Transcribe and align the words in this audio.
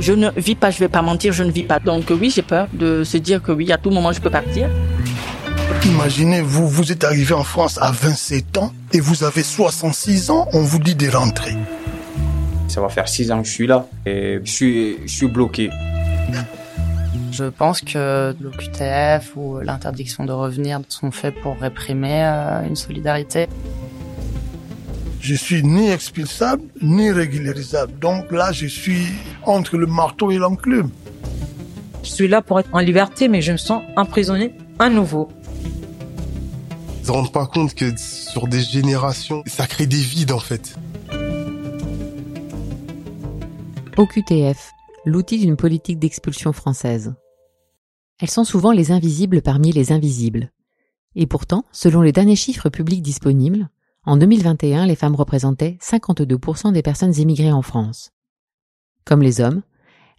Je 0.00 0.14
ne 0.14 0.30
vis 0.36 0.54
pas, 0.54 0.70
je 0.70 0.78
vais 0.78 0.88
pas 0.88 1.02
mentir, 1.02 1.34
je 1.34 1.44
ne 1.44 1.50
vis 1.50 1.64
pas. 1.64 1.78
Donc 1.78 2.06
oui, 2.10 2.30
j'ai 2.34 2.42
peur 2.42 2.68
de 2.72 3.04
se 3.04 3.18
dire 3.18 3.42
que 3.42 3.52
oui, 3.52 3.70
à 3.70 3.76
tout 3.76 3.90
moment, 3.90 4.12
je 4.12 4.20
peux 4.20 4.30
partir. 4.30 4.68
Imaginez, 5.84 6.40
vous, 6.40 6.66
vous 6.68 6.90
êtes 6.90 7.04
arrivé 7.04 7.34
en 7.34 7.44
France 7.44 7.78
à 7.80 7.90
27 7.90 8.56
ans 8.58 8.72
et 8.92 9.00
vous 9.00 9.24
avez 9.24 9.42
66 9.42 10.30
ans, 10.30 10.48
on 10.54 10.62
vous 10.62 10.78
dit 10.78 10.94
de 10.94 11.08
rentrer. 11.10 11.54
Ça 12.68 12.80
va 12.80 12.88
faire 12.88 13.08
6 13.08 13.30
ans 13.30 13.42
que 13.42 13.48
je 13.48 13.52
suis 13.52 13.66
là 13.66 13.86
et 14.06 14.40
je 14.42 14.50
suis, 14.50 14.96
je 15.04 15.12
suis 15.12 15.28
bloqué. 15.28 15.70
Je 17.32 17.44
pense 17.44 17.80
que 17.80 18.34
l'OQTF 18.40 19.36
ou 19.36 19.60
l'interdiction 19.60 20.24
de 20.24 20.32
revenir 20.32 20.80
sont 20.88 21.10
faits 21.10 21.34
pour 21.42 21.58
réprimer 21.58 22.24
euh, 22.24 22.66
une 22.66 22.76
solidarité. 22.76 23.48
Je 25.20 25.34
suis 25.34 25.62
ni 25.62 25.90
expulsable, 25.90 26.62
ni 26.80 27.10
régularisable. 27.10 27.98
Donc 27.98 28.32
là, 28.32 28.52
je 28.52 28.66
suis 28.66 29.06
entre 29.44 29.76
le 29.76 29.86
marteau 29.86 30.30
et 30.30 30.38
l'enclume. 30.38 30.90
Je 32.02 32.08
suis 32.08 32.28
là 32.28 32.40
pour 32.40 32.58
être 32.58 32.70
en 32.72 32.78
liberté, 32.78 33.28
mais 33.28 33.42
je 33.42 33.52
me 33.52 33.58
sens 33.58 33.82
emprisonné 33.96 34.54
à 34.78 34.88
nouveau. 34.88 35.28
Ils 37.00 37.06
se 37.06 37.12
rendent 37.12 37.32
pas 37.32 37.46
compte 37.46 37.74
que 37.74 37.94
sur 37.98 38.48
des 38.48 38.62
générations, 38.62 39.42
ça 39.46 39.66
crée 39.66 39.86
des 39.86 40.00
vides 40.00 40.32
en 40.32 40.38
fait. 40.38 40.76
OQTF, 43.98 44.70
l'outil 45.04 45.38
d'une 45.38 45.56
politique 45.56 45.98
d'expulsion 45.98 46.54
française. 46.54 47.12
Elles 48.18 48.30
sont 48.30 48.44
souvent 48.44 48.72
les 48.72 48.90
invisibles 48.90 49.42
parmi 49.42 49.72
les 49.72 49.92
invisibles. 49.92 50.50
Et 51.14 51.26
pourtant, 51.26 51.64
selon 51.72 52.00
les 52.00 52.12
derniers 52.12 52.36
chiffres 52.36 52.70
publics 52.70 53.02
disponibles, 53.02 53.68
en 54.06 54.16
2021, 54.16 54.86
les 54.86 54.96
femmes 54.96 55.14
représentaient 55.14 55.76
52% 55.82 56.72
des 56.72 56.82
personnes 56.82 57.18
émigrées 57.20 57.52
en 57.52 57.60
France. 57.60 58.12
Comme 59.04 59.22
les 59.22 59.42
hommes, 59.42 59.62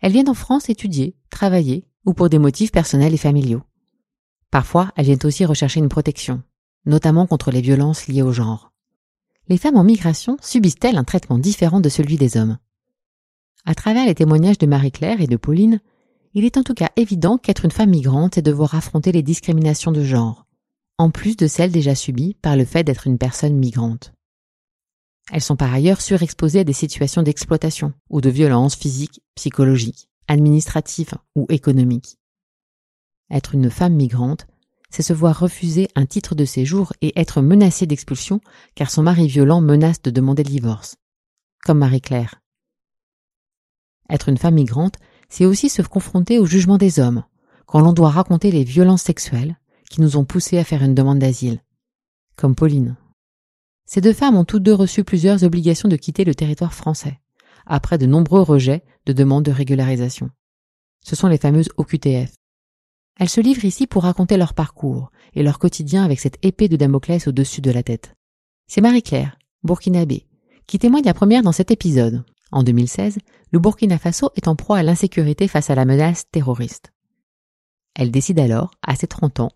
elles 0.01 0.11
viennent 0.11 0.29
en 0.29 0.35
France 0.35 0.69
étudier, 0.69 1.15
travailler 1.31 1.87
ou 2.05 2.13
pour 2.13 2.29
des 2.29 2.37
motifs 2.37 2.71
personnels 2.71 3.13
et 3.13 3.17
familiaux. 3.17 3.63
Parfois, 4.51 4.91
elles 4.95 5.05
viennent 5.05 5.19
aussi 5.23 5.45
rechercher 5.45 5.79
une 5.79 5.89
protection, 5.89 6.43
notamment 6.85 7.25
contre 7.25 7.49
les 7.49 7.61
violences 7.61 8.07
liées 8.07 8.21
au 8.21 8.31
genre. 8.31 8.71
Les 9.47 9.57
femmes 9.57 9.77
en 9.77 9.83
migration 9.83 10.37
subissent-elles 10.41 10.97
un 10.97 11.03
traitement 11.03 11.39
différent 11.39 11.79
de 11.79 11.89
celui 11.89 12.17
des 12.17 12.37
hommes? 12.37 12.57
À 13.65 13.73
travers 13.73 14.05
les 14.05 14.15
témoignages 14.15 14.57
de 14.57 14.67
Marie-Claire 14.67 15.21
et 15.21 15.27
de 15.27 15.37
Pauline, 15.37 15.79
il 16.33 16.45
est 16.45 16.57
en 16.57 16.63
tout 16.63 16.73
cas 16.73 16.89
évident 16.97 17.37
qu'être 17.37 17.65
une 17.65 17.71
femme 17.71 17.89
migrante, 17.89 18.35
c'est 18.35 18.41
devoir 18.41 18.75
affronter 18.75 19.11
les 19.11 19.23
discriminations 19.23 19.91
de 19.91 20.03
genre, 20.03 20.45
en 20.97 21.09
plus 21.09 21.35
de 21.35 21.47
celles 21.47 21.71
déjà 21.71 21.95
subies 21.95 22.35
par 22.41 22.55
le 22.55 22.65
fait 22.65 22.83
d'être 22.83 23.07
une 23.07 23.17
personne 23.17 23.55
migrante. 23.55 24.13
Elles 25.31 25.41
sont 25.41 25.55
par 25.55 25.73
ailleurs 25.73 26.01
surexposées 26.01 26.59
à 26.59 26.63
des 26.63 26.73
situations 26.73 27.23
d'exploitation 27.23 27.93
ou 28.09 28.21
de 28.21 28.29
violence 28.29 28.75
physique, 28.75 29.21
psychologique, 29.35 30.09
administrative 30.27 31.13
ou 31.35 31.45
économique. 31.49 32.17
Être 33.29 33.55
une 33.55 33.69
femme 33.69 33.95
migrante, 33.95 34.47
c'est 34.89 35.03
se 35.03 35.13
voir 35.13 35.39
refuser 35.39 35.87
un 35.95 36.05
titre 36.05 36.35
de 36.35 36.43
séjour 36.43 36.91
et 37.01 37.17
être 37.19 37.41
menacée 37.41 37.85
d'expulsion 37.85 38.41
car 38.75 38.91
son 38.91 39.03
mari 39.03 39.27
violent 39.27 39.61
menace 39.61 40.01
de 40.01 40.11
demander 40.11 40.43
le 40.43 40.49
divorce. 40.49 40.97
Comme 41.63 41.79
Marie-Claire. 41.79 42.41
Être 44.09 44.27
une 44.27 44.37
femme 44.37 44.55
migrante, 44.55 44.95
c'est 45.29 45.45
aussi 45.45 45.69
se 45.69 45.81
confronter 45.81 46.39
au 46.39 46.45
jugement 46.45 46.77
des 46.77 46.99
hommes, 46.99 47.23
quand 47.65 47.79
l'on 47.79 47.93
doit 47.93 48.09
raconter 48.09 48.51
les 48.51 48.65
violences 48.65 49.03
sexuelles, 49.03 49.57
qui 49.91 49.99
nous 49.99 50.15
ont 50.15 50.23
poussés 50.23 50.57
à 50.57 50.63
faire 50.63 50.83
une 50.83 50.95
demande 50.95 51.19
d'asile, 51.19 51.61
comme 52.37 52.55
Pauline. 52.55 52.95
Ces 53.85 53.99
deux 53.99 54.13
femmes 54.13 54.37
ont 54.37 54.45
toutes 54.45 54.63
deux 54.63 54.73
reçu 54.73 55.03
plusieurs 55.03 55.43
obligations 55.43 55.89
de 55.89 55.97
quitter 55.97 56.23
le 56.23 56.33
territoire 56.33 56.73
français, 56.73 57.19
après 57.65 57.97
de 57.97 58.05
nombreux 58.05 58.41
rejets 58.41 58.85
de 59.05 59.11
demandes 59.11 59.43
de 59.43 59.51
régularisation. 59.51 60.29
Ce 61.03 61.17
sont 61.17 61.27
les 61.27 61.37
fameuses 61.37 61.67
OQTF. 61.75 62.31
Elles 63.19 63.27
se 63.27 63.41
livrent 63.41 63.65
ici 63.65 63.85
pour 63.85 64.03
raconter 64.03 64.37
leur 64.37 64.53
parcours 64.53 65.11
et 65.33 65.43
leur 65.43 65.59
quotidien 65.59 66.05
avec 66.05 66.21
cette 66.21 66.37
épée 66.41 66.69
de 66.69 66.77
Damoclès 66.77 67.27
au-dessus 67.27 67.59
de 67.59 67.71
la 67.71 67.83
tête. 67.83 68.15
C'est 68.67 68.79
Marie-Claire, 68.79 69.37
burkinabé, 69.63 70.25
qui 70.67 70.79
témoigne 70.79 71.03
la 71.03 71.13
première 71.13 71.43
dans 71.43 71.51
cet 71.51 71.69
épisode. 71.69 72.23
En 72.53 72.63
2016, 72.63 73.17
le 73.51 73.59
Burkina 73.59 73.97
Faso 73.97 74.29
est 74.37 74.47
en 74.47 74.55
proie 74.55 74.77
à 74.77 74.83
l'insécurité 74.83 75.49
face 75.49 75.69
à 75.69 75.75
la 75.75 75.83
menace 75.83 76.23
terroriste. 76.31 76.93
Elle 77.93 78.11
décide 78.11 78.39
alors, 78.39 78.71
à 78.81 78.95
ses 78.95 79.07
30 79.07 79.41
ans, 79.41 79.51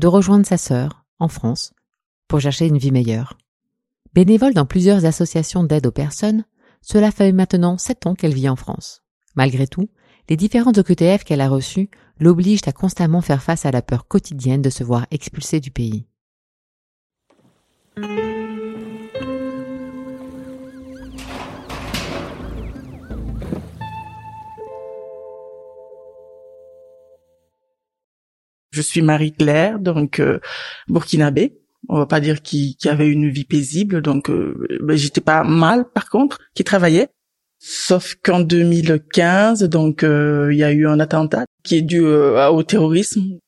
de 0.00 0.06
rejoindre 0.06 0.46
sa 0.46 0.56
sœur, 0.56 1.04
en 1.18 1.28
France, 1.28 1.72
pour 2.26 2.40
chercher 2.40 2.66
une 2.66 2.78
vie 2.78 2.90
meilleure. 2.90 3.38
Bénévole 4.14 4.54
dans 4.54 4.66
plusieurs 4.66 5.04
associations 5.04 5.62
d'aide 5.62 5.86
aux 5.86 5.92
personnes, 5.92 6.44
cela 6.80 7.10
fait 7.10 7.32
maintenant 7.32 7.78
sept 7.78 8.06
ans 8.06 8.14
qu'elle 8.14 8.34
vit 8.34 8.48
en 8.48 8.56
France. 8.56 9.02
Malgré 9.36 9.66
tout, 9.66 9.90
les 10.28 10.36
différentes 10.36 10.78
OQTF 10.78 11.22
qu'elle 11.24 11.42
a 11.42 11.48
reçues 11.48 11.90
l'obligent 12.18 12.66
à 12.66 12.72
constamment 12.72 13.20
faire 13.20 13.42
face 13.42 13.66
à 13.66 13.70
la 13.70 13.82
peur 13.82 14.08
quotidienne 14.08 14.62
de 14.62 14.70
se 14.70 14.82
voir 14.82 15.06
expulsée 15.10 15.60
du 15.60 15.70
pays. 15.70 16.06
Je 28.80 28.86
suis 28.86 29.02
Marie-Claire, 29.02 29.78
donc 29.78 30.20
euh, 30.20 30.40
burkinabé. 30.88 31.60
On 31.90 31.98
va 31.98 32.06
pas 32.06 32.18
dire 32.18 32.40
qui, 32.40 32.76
qui 32.76 32.88
avait 32.88 33.08
une 33.08 33.28
vie 33.28 33.44
paisible, 33.44 34.00
donc 34.00 34.30
euh, 34.30 34.66
ben, 34.80 34.96
j'étais 34.96 35.20
pas 35.20 35.44
mal 35.44 35.84
par 35.92 36.08
contre, 36.08 36.38
qui 36.54 36.64
travaillait. 36.64 37.08
Sauf 37.58 38.14
qu'en 38.22 38.40
2015, 38.40 39.64
donc 39.64 40.02
euh, 40.02 40.48
il 40.50 40.56
y 40.56 40.64
a 40.64 40.72
eu 40.72 40.86
un 40.86 40.98
attentat 40.98 41.44
qui 41.62 41.76
est 41.76 41.82
dû 41.82 42.00
au 42.00 42.62
terrorisme. 42.62 43.38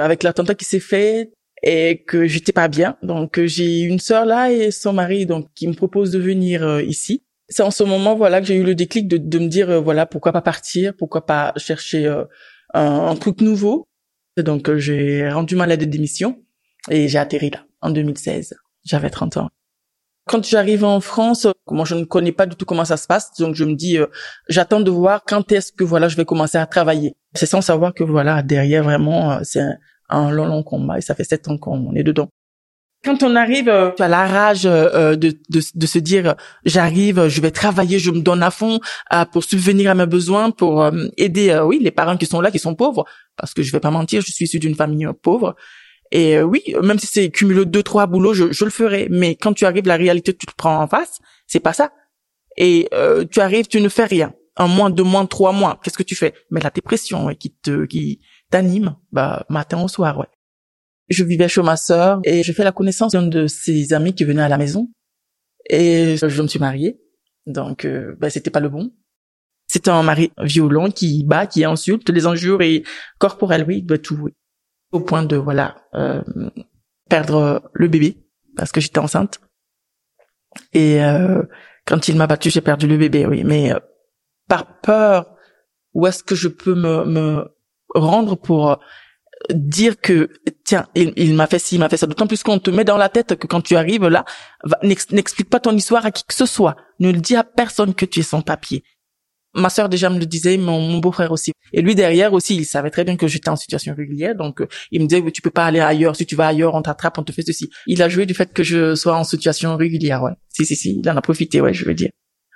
Avec 0.00 0.24
l'attentat 0.24 0.56
qui 0.56 0.64
s'est 0.64 0.80
fait 0.80 1.30
et 1.62 2.02
que 2.02 2.26
j'étais 2.26 2.52
pas 2.52 2.66
bien, 2.66 2.96
donc 3.04 3.38
j'ai 3.44 3.82
une 3.82 4.00
sœur 4.00 4.24
là 4.24 4.50
et 4.50 4.72
son 4.72 4.92
mari 4.92 5.24
donc 5.24 5.46
qui 5.54 5.68
me 5.68 5.74
propose 5.74 6.10
de 6.10 6.18
venir 6.18 6.80
ici. 6.80 7.22
C'est 7.48 7.62
en 7.62 7.70
ce 7.70 7.84
moment 7.84 8.16
voilà 8.16 8.40
que 8.40 8.46
j'ai 8.48 8.56
eu 8.56 8.64
le 8.64 8.74
déclic 8.74 9.06
de, 9.06 9.18
de 9.18 9.38
me 9.38 9.46
dire 9.46 9.80
voilà 9.80 10.04
pourquoi 10.04 10.32
pas 10.32 10.42
partir, 10.42 10.94
pourquoi 10.96 11.26
pas 11.26 11.52
chercher 11.58 12.08
un, 12.74 12.82
un 12.82 13.14
truc 13.14 13.40
nouveau. 13.40 13.86
Donc 14.42 14.72
j'ai 14.76 15.28
rendu 15.30 15.56
ma 15.56 15.66
lettre 15.66 15.84
de 15.84 15.90
démission 15.90 16.42
et 16.90 17.08
j'ai 17.08 17.18
atterri 17.18 17.50
là 17.50 17.64
en 17.80 17.90
2016. 17.90 18.54
J'avais 18.84 19.10
30 19.10 19.36
ans. 19.38 19.48
Quand 20.26 20.44
j'arrive 20.44 20.84
en 20.84 21.00
France, 21.00 21.46
moi 21.68 21.84
je 21.84 21.94
ne 21.94 22.04
connais 22.04 22.32
pas 22.32 22.46
du 22.46 22.54
tout 22.54 22.64
comment 22.64 22.84
ça 22.84 22.96
se 22.96 23.06
passe, 23.06 23.32
donc 23.38 23.54
je 23.54 23.64
me 23.64 23.74
dis 23.74 23.98
euh, 23.98 24.06
j'attends 24.48 24.80
de 24.80 24.90
voir 24.90 25.24
quand 25.26 25.50
est-ce 25.50 25.72
que 25.72 25.82
voilà 25.82 26.08
je 26.08 26.16
vais 26.16 26.24
commencer 26.24 26.58
à 26.58 26.66
travailler. 26.66 27.16
C'est 27.34 27.46
sans 27.46 27.62
savoir 27.62 27.94
que 27.94 28.04
voilà 28.04 28.42
derrière 28.42 28.84
vraiment 28.84 29.32
euh, 29.32 29.40
c'est 29.42 29.60
un, 29.60 29.76
un, 30.08 30.30
long 30.30 30.46
long 30.46 30.62
combat 30.62 30.98
et 30.98 31.00
ça 31.00 31.14
fait 31.14 31.24
sept 31.24 31.48
ans 31.48 31.58
qu'on 31.58 31.94
est 31.94 32.04
dedans. 32.04 32.28
Quand 33.02 33.22
on 33.22 33.34
arrive, 33.34 33.68
euh, 33.68 33.90
tu 33.96 34.02
as 34.02 34.08
la 34.08 34.26
rage 34.26 34.66
euh, 34.66 35.16
de, 35.16 35.30
de, 35.48 35.60
de 35.74 35.86
se 35.86 35.98
dire 35.98 36.34
j'arrive, 36.66 37.28
je 37.28 37.40
vais 37.40 37.50
travailler, 37.50 37.98
je 37.98 38.10
me 38.10 38.20
donne 38.20 38.42
à 38.42 38.50
fond 38.50 38.78
euh, 39.12 39.24
pour 39.24 39.42
subvenir 39.44 39.90
à 39.90 39.94
mes 39.94 40.06
besoins, 40.06 40.50
pour 40.50 40.82
euh, 40.82 41.06
aider 41.16 41.58
oui 41.64 41.78
les 41.80 41.90
parents 41.90 42.18
qui 42.18 42.26
sont 42.26 42.40
là, 42.42 42.50
qui 42.50 42.58
sont 42.58 42.74
pauvres, 42.74 43.06
parce 43.36 43.54
que 43.54 43.62
je 43.62 43.72
vais 43.72 43.80
pas 43.80 43.90
mentir, 43.90 44.20
je 44.20 44.30
suis 44.30 44.44
issu 44.44 44.58
d'une 44.58 44.74
famille 44.74 45.08
pauvre 45.22 45.56
et 46.10 46.36
euh, 46.36 46.42
oui, 46.42 46.62
même 46.82 46.98
si 46.98 47.06
c'est 47.06 47.30
cumuler 47.30 47.64
deux, 47.64 47.82
trois 47.82 48.06
boulots, 48.06 48.34
je, 48.34 48.52
je, 48.52 48.64
le 48.64 48.70
ferai. 48.70 49.08
Mais 49.10 49.36
quand 49.36 49.52
tu 49.52 49.64
arrives, 49.64 49.86
la 49.86 49.96
réalité, 49.96 50.34
tu 50.36 50.46
te 50.46 50.54
prends 50.56 50.82
en 50.82 50.88
face, 50.88 51.20
c'est 51.46 51.60
pas 51.60 51.72
ça. 51.72 51.92
Et 52.56 52.88
euh, 52.92 53.24
tu 53.24 53.40
arrives, 53.40 53.68
tu 53.68 53.80
ne 53.80 53.88
fais 53.88 54.04
rien. 54.04 54.32
Un 54.56 54.66
mois, 54.66 54.90
deux 54.90 55.04
mois, 55.04 55.26
trois 55.26 55.52
mois, 55.52 55.78
qu'est-ce 55.82 55.96
que 55.96 56.02
tu 56.02 56.16
fais? 56.16 56.34
Mais 56.50 56.60
la 56.60 56.70
dépression 56.70 57.26
ouais, 57.26 57.36
qui 57.36 57.52
te, 57.52 57.86
qui 57.86 58.20
t'anime, 58.50 58.96
bah 59.12 59.46
matin 59.48 59.80
au 59.82 59.88
soir, 59.88 60.18
ouais. 60.18 60.26
Je 61.10 61.24
vivais 61.24 61.48
chez 61.48 61.62
ma 61.62 61.76
sœur 61.76 62.20
et 62.24 62.42
j'ai 62.42 62.52
fait 62.52 62.64
la 62.64 62.72
connaissance 62.72 63.12
d'un 63.12 63.26
de 63.26 63.46
ses 63.46 63.92
amis 63.92 64.14
qui 64.14 64.24
venait 64.24 64.42
à 64.42 64.48
la 64.48 64.58
maison. 64.58 64.88
Et 65.68 66.16
je 66.16 66.42
me 66.42 66.48
suis 66.48 66.58
mariée, 66.58 67.00
donc 67.46 67.84
euh, 67.84 68.16
bah, 68.18 68.30
c'était 68.30 68.50
pas 68.50 68.60
le 68.60 68.68
bon. 68.68 68.92
C'était 69.68 69.90
un 69.90 70.02
mari 70.02 70.32
violent 70.38 70.90
qui 70.90 71.22
bat, 71.24 71.46
qui 71.46 71.64
insulte, 71.64 72.08
les 72.10 72.26
injures 72.26 72.62
et 72.62 72.82
corporel, 73.18 73.64
oui, 73.68 73.86
tout. 74.02 74.16
Oui 74.16 74.32
au 74.92 75.00
point 75.00 75.22
de 75.22 75.36
voilà 75.36 75.76
euh, 75.94 76.22
perdre 77.08 77.70
le 77.72 77.88
bébé 77.88 78.18
parce 78.56 78.72
que 78.72 78.80
j'étais 78.80 78.98
enceinte 78.98 79.40
et 80.72 81.02
euh, 81.02 81.42
quand 81.86 82.08
il 82.08 82.16
m'a 82.16 82.26
battu 82.26 82.50
j'ai 82.50 82.60
perdu 82.60 82.86
le 82.86 82.96
bébé 82.96 83.26
oui 83.26 83.44
mais 83.44 83.72
euh, 83.72 83.78
par 84.48 84.80
peur 84.80 85.36
où 85.94 86.06
est-ce 86.06 86.22
que 86.22 86.34
je 86.34 86.48
peux 86.48 86.74
me, 86.74 87.04
me 87.04 87.48
rendre 87.94 88.36
pour 88.36 88.78
dire 89.48 90.00
que 90.00 90.28
tiens 90.64 90.86
il, 90.94 91.34
m'a 91.34 91.46
fait 91.46 91.58
ci 91.58 91.76
il 91.76 91.78
m'a 91.78 91.88
fait 91.88 91.96
ça 91.96 92.06
d'autant 92.06 92.26
plus 92.26 92.42
qu'on 92.42 92.58
te 92.58 92.70
met 92.70 92.84
dans 92.84 92.98
la 92.98 93.08
tête 93.08 93.36
que 93.36 93.46
quand 93.46 93.62
tu 93.62 93.74
arrives 93.74 94.06
là 94.06 94.24
n'explique 94.82 95.48
pas 95.48 95.60
ton 95.60 95.74
histoire 95.74 96.04
à 96.04 96.10
qui 96.10 96.24
que 96.24 96.34
ce 96.34 96.44
soit 96.46 96.76
ne 96.98 97.10
le 97.10 97.20
dis 97.20 97.36
à 97.36 97.42
personne 97.42 97.94
que 97.94 98.04
tu 98.04 98.20
es 98.20 98.22
sans 98.22 98.42
papier 98.42 98.84
Ma 99.54 99.68
sœur 99.68 99.88
déjà 99.88 100.10
me 100.10 100.18
le 100.18 100.26
disait, 100.26 100.56
mon, 100.58 100.80
mon 100.80 100.98
beau-frère 100.98 101.32
aussi. 101.32 101.52
Et 101.72 101.82
lui 101.82 101.96
derrière 101.96 102.32
aussi, 102.32 102.56
il 102.56 102.64
savait 102.64 102.90
très 102.90 103.04
bien 103.04 103.16
que 103.16 103.26
j'étais 103.26 103.48
en 103.48 103.56
situation 103.56 103.94
régulière, 103.96 104.36
donc 104.36 104.60
euh, 104.60 104.68
il 104.92 105.02
me 105.02 105.06
disait 105.06 105.28
tu 105.32 105.42
peux 105.42 105.50
pas 105.50 105.66
aller 105.66 105.80
ailleurs. 105.80 106.14
Si 106.14 106.24
tu 106.24 106.36
vas 106.36 106.46
ailleurs, 106.46 106.74
on 106.74 106.82
t'attrape, 106.82 107.18
on 107.18 107.24
te 107.24 107.32
fait 107.32 107.42
ceci. 107.42 107.68
Il 107.86 108.00
a 108.02 108.08
joué 108.08 108.26
du 108.26 108.34
fait 108.34 108.52
que 108.52 108.62
je 108.62 108.94
sois 108.94 109.16
en 109.16 109.24
situation 109.24 109.76
régulière, 109.76 110.22
ouais. 110.22 110.32
Si 110.48 110.64
si 110.64 110.76
si, 110.76 111.00
il 111.02 111.10
en 111.10 111.16
a 111.16 111.20
profité, 111.20 111.60
ouais, 111.60 111.74
je 111.74 111.84
veux 111.84 111.94
dire. 111.94 112.10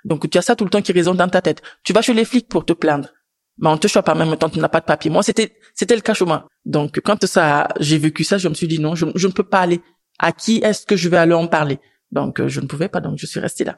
Donc 0.05 0.29
tu 0.29 0.37
as 0.37 0.41
ça 0.41 0.55
tout 0.55 0.63
le 0.63 0.69
temps 0.69 0.81
qui 0.81 0.93
résonne 0.93 1.17
dans 1.17 1.27
ta 1.27 1.41
tête. 1.41 1.61
Tu 1.83 1.91
vas 1.91 2.01
chez 2.01 2.13
les 2.13 2.23
flics 2.23 2.47
pour 2.47 2.65
te 2.65 2.71
plaindre. 2.71 3.09
Mais 3.57 3.69
on 3.69 3.77
te 3.77 3.87
chope 3.87 4.05
pas 4.05 4.15
même 4.15 4.35
temps 4.35 4.49
tu 4.49 4.59
n'as 4.59 4.69
pas 4.69 4.81
de 4.81 4.85
papier. 4.85 5.09
Moi, 5.09 5.23
c'était 5.23 5.55
c'était 5.73 5.95
le 5.95 6.01
cas 6.01 6.13
chez 6.13 6.25
moi. 6.25 6.47
Donc 6.65 6.99
quand 7.03 7.25
ça 7.25 7.67
j'ai 7.79 7.97
vécu 7.97 8.23
ça, 8.23 8.37
je 8.37 8.47
me 8.49 8.53
suis 8.53 8.67
dit 8.67 8.79
non, 8.79 8.95
je, 8.95 9.05
je 9.15 9.27
ne 9.27 9.31
peux 9.31 9.43
pas 9.43 9.59
aller. 9.59 9.81
À 10.17 10.31
qui 10.31 10.57
est-ce 10.57 10.85
que 10.85 10.95
je 10.95 11.09
vais 11.09 11.17
aller 11.17 11.33
en 11.33 11.47
parler? 11.47 11.79
Donc 12.11 12.39
euh, 12.39 12.47
je 12.47 12.61
ne 12.61 12.67
pouvais 12.67 12.87
pas, 12.87 13.01
donc 13.01 13.17
je 13.17 13.25
suis 13.25 13.39
restée 13.39 13.65
là. 13.65 13.75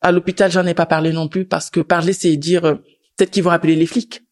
À 0.00 0.12
l'hôpital, 0.12 0.50
j'en 0.50 0.66
ai 0.66 0.74
pas 0.74 0.86
parlé 0.86 1.12
non 1.12 1.28
plus 1.28 1.44
parce 1.44 1.70
que 1.70 1.80
parler, 1.80 2.12
c'est 2.12 2.36
dire 2.36 2.64
euh, 2.64 2.74
peut-être 3.16 3.30
qu'ils 3.30 3.42
vont 3.42 3.50
appeler 3.50 3.76
les 3.76 3.86
flics. 3.86 4.22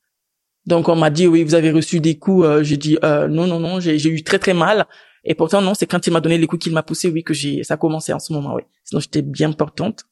Donc 0.66 0.88
on 0.88 0.96
m'a 0.96 1.10
dit 1.10 1.26
oui, 1.26 1.42
vous 1.44 1.54
avez 1.54 1.70
reçu 1.70 2.00
des 2.00 2.18
coups. 2.18 2.44
Euh, 2.44 2.62
j'ai 2.62 2.76
dit 2.76 2.98
euh, 3.04 3.28
non, 3.28 3.46
non, 3.46 3.60
non, 3.60 3.80
j'ai 3.80 4.08
eu 4.08 4.22
très 4.22 4.38
très 4.38 4.54
mal. 4.54 4.86
Et 5.24 5.34
pourtant 5.34 5.60
non, 5.60 5.74
c'est 5.74 5.86
quand 5.86 6.06
il 6.06 6.12
m'a 6.12 6.20
donné 6.20 6.38
les 6.38 6.46
coups 6.46 6.64
qu'il 6.64 6.72
m'a 6.72 6.82
poussé, 6.82 7.08
oui, 7.08 7.22
que 7.22 7.34
j'ai 7.34 7.62
ça 7.64 7.74
a 7.74 7.76
commencé 7.76 8.12
en 8.12 8.18
ce 8.18 8.32
moment, 8.32 8.54
oui. 8.54 8.62
Sinon 8.84 9.00
j'étais 9.00 9.22
bien 9.22 9.52
portante 9.52 10.04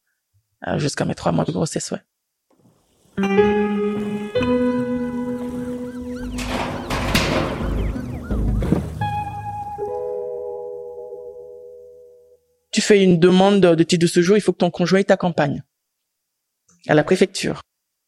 jusqu'à 0.76 1.04
mes 1.04 1.14
trois 1.14 1.32
mois 1.32 1.44
de 1.44 1.52
grossesse, 1.52 1.92
ouais. 1.92 3.57
Tu 12.78 12.82
fais 12.82 13.02
une 13.02 13.18
demande 13.18 13.60
de 13.60 13.82
titre 13.82 14.02
de 14.02 14.06
séjour, 14.06 14.36
il 14.36 14.40
faut 14.40 14.52
que 14.52 14.58
ton 14.58 14.70
conjoint 14.70 15.02
t'accompagne 15.02 15.64
à 16.86 16.94
la 16.94 17.02
préfecture. 17.02 17.60